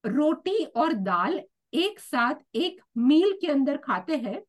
रोटी 0.03 0.63
और 0.65 0.93
दाल 0.93 1.41
एक 1.74 2.00
साथ 2.00 2.36
एक 2.55 2.81
मील 2.98 3.31
के 3.41 3.48
अंदर 3.48 3.77
खाते 3.77 4.15
हैं 4.17 4.41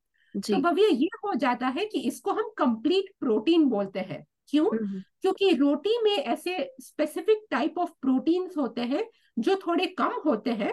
तो 0.50 0.58
भव्य 0.58 0.88
ये 0.92 1.08
हो 1.25 1.35
जाता 1.35 1.68
है 1.68 1.85
कि 1.87 2.00
इसको 2.00 2.32
हम 2.32 2.50
कंप्लीट 2.58 3.12
प्रोटीन 3.20 3.64
बोलते 3.64 4.00
हैं। 4.00 4.25
क्यों? 4.49 4.70
क्योंकि 5.23 5.52
रोटी 5.54 5.99
में 6.02 6.16
ऐसे 6.16 6.58
स्पेसिफिक 6.80 7.46
टाइप 7.50 7.78
ऑफ़ 7.78 7.90
प्रोटीन्स 8.02 8.56
होते 8.56 8.80
हैं 8.80 9.04
जो 9.38 9.56
थोड़े 9.56 9.87
कम 9.87 10.20
होते 10.26 10.50
हैं। 10.50 10.73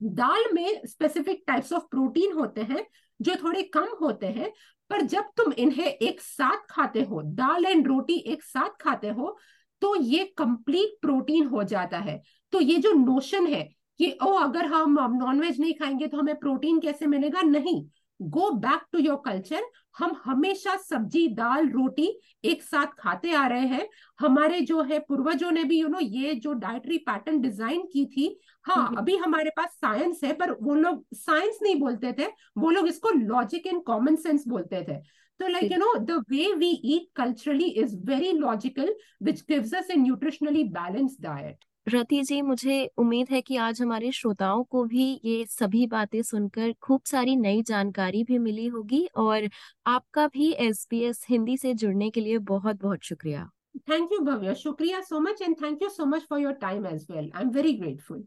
दाल 0.00 0.44
में 0.52 0.86
स्पेसिफिक 0.86 1.42
टाइप्स 1.46 1.72
ऑफ़ 1.72 1.82
प्रोटीन 1.82 2.32
होते 2.32 2.62
हैं 2.62 2.84
जो 3.20 3.34
थोड़े 3.34 3.62
कम 3.74 3.88
होते 4.00 4.26
हैं 4.28 4.52
पर 4.90 5.00
जब 5.02 5.24
तुम 5.36 5.52
इन्हें 5.52 5.86
एक 5.86 6.20
साथ 6.20 6.66
खाते 6.70 7.02
हो 7.02 7.22
दाल 7.22 7.66
एंड 7.66 7.88
रोटी 7.88 8.14
एक 8.26 8.42
साथ 8.42 8.82
खाते 8.82 9.08
हो 9.08 9.36
तो 9.82 9.94
ये 9.96 10.24
कंप्लीट 10.38 10.98
प्रोटीन 11.02 11.46
हो 11.46 11.62
जाता 11.64 11.98
है। 11.98 12.20
तो 12.52 12.60
ये 12.60 12.76
जो 12.78 12.92
नोशन 12.92 13.46
है 13.46 13.62
कि 14.00 14.10
ओ 14.22 14.32
अगर 14.32 14.66
हम 14.66 14.98
नॉनवेज 15.14 15.60
नहीं 15.60 15.74
खाएँगे 15.74 16.06
तो 16.06 16.18
हमें 16.18 16.38
प्रोटीन 16.38 16.80
कैसे 16.80 17.06
मिलेगा? 17.06 17.42
नहीं। 17.42 17.84
Go 18.20 18.50
back 18.52 18.80
to 18.92 18.98
your 18.98 19.16
culture 19.26 19.62
हम 19.98 20.14
हमेशा 20.24 20.76
सब्ज़ी 20.78 21.26
दाल 21.28 21.68
रोटी 21.68 22.08
एक 22.44 22.62
साथ 22.62 22.86
खाते 22.98 23.32
आ 23.32 23.46
रहे 23.46 23.66
हैं। 23.66 23.88
हमारे 24.20 24.60
जो 24.60 24.82
है 24.82 24.98
पूर्वजों 24.98 25.50
ने 25.50 25.64
भी 25.64 25.78
यू 25.80 25.86
you 25.86 25.92
नो 25.92 26.00
know, 26.00 26.10
ये 26.10 26.34
जो 26.34 26.52
डाइटरी 26.54 26.98
पैटर्न 26.98 27.40
डिज़ाइन 27.40 27.82
की 27.82 28.04
थी 28.06 28.28
हाँ 28.64 28.86
हम्म। 28.86 28.96
अभी 28.96 29.16
हमारे 29.16 29.50
पास 29.50 29.70
साइंस 29.70 30.20
है 30.24 30.32
पर 30.32 30.50
वो 30.52 30.74
लोग 30.74 31.04
साइंस 31.14 31.58
नहीं 31.62 31.80
बोलते 31.80 32.12
थे 32.12 32.26
वो 32.58 32.70
लोग 32.70 32.88
इसको 32.88 33.10
लॉजिक 33.10 33.66
एंड 33.66 33.82
कॉमन 33.82 34.16
सेंस 34.16 34.46
बोलते 34.48 34.82
थे। 34.82 34.96
तो 35.40 35.48
like 35.48 35.72
you 35.72 35.78
know 35.78 35.94
the 35.98 36.24
way 36.30 36.52
we 36.54 36.70
eat 36.94 37.08
culturally 37.16 37.68
is 37.82 37.96
very 38.04 38.32
logical 38.32 38.94
which 39.22 39.40
gives 39.48 39.74
us 39.74 39.90
a 39.90 39.96
nutritionally 39.96 40.64
balanced 40.64 41.22
diet 41.22 41.64
Rati 41.86 42.22
ji 42.22 42.40
मुझे 42.42 42.90
उम्मीद 42.98 43.28
है 43.30 43.40
कि 43.40 43.56
आज 43.56 43.80
हमारे 43.82 44.10
श्रोताओं 44.12 44.62
को 44.64 44.84
भी 44.84 45.20
ये 45.24 45.44
सभी 45.46 45.86
बातें 45.86 46.20
सुनकर 46.22 46.72
खूब 46.82 47.00
सारी 47.04 47.36
नई 47.36 47.62
जानकारी 47.62 48.22
भी 48.24 48.38
मिली 48.38 48.66
होगी 48.66 49.06
और 49.16 49.48
आपका 49.86 50.26
भी 50.26 50.50
एसबीएस 50.60 51.24
हिंदी 51.30 51.56
से 51.56 51.74
जुड़ने 51.74 52.10
के 52.10 52.20
लिए 52.20 52.38
बहुत 52.38 52.82
बहुत 52.82 53.04
शुक्रिया। 53.04 53.50
Thank 53.86 54.10
you, 54.10 54.22
Bhavya. 54.22 54.54
Shukriya 54.54 55.04
so 55.04 55.20
much. 55.20 55.40
And 55.40 55.56
thank 55.58 55.80
you 55.80 55.90
so 55.90 56.06
much 56.06 56.24
for 56.28 56.38
your 56.38 56.54
time 56.54 56.86
as 56.86 57.06
well. 57.08 57.28
I'm 57.34 57.52
very 57.52 57.74
grateful. 57.74 58.22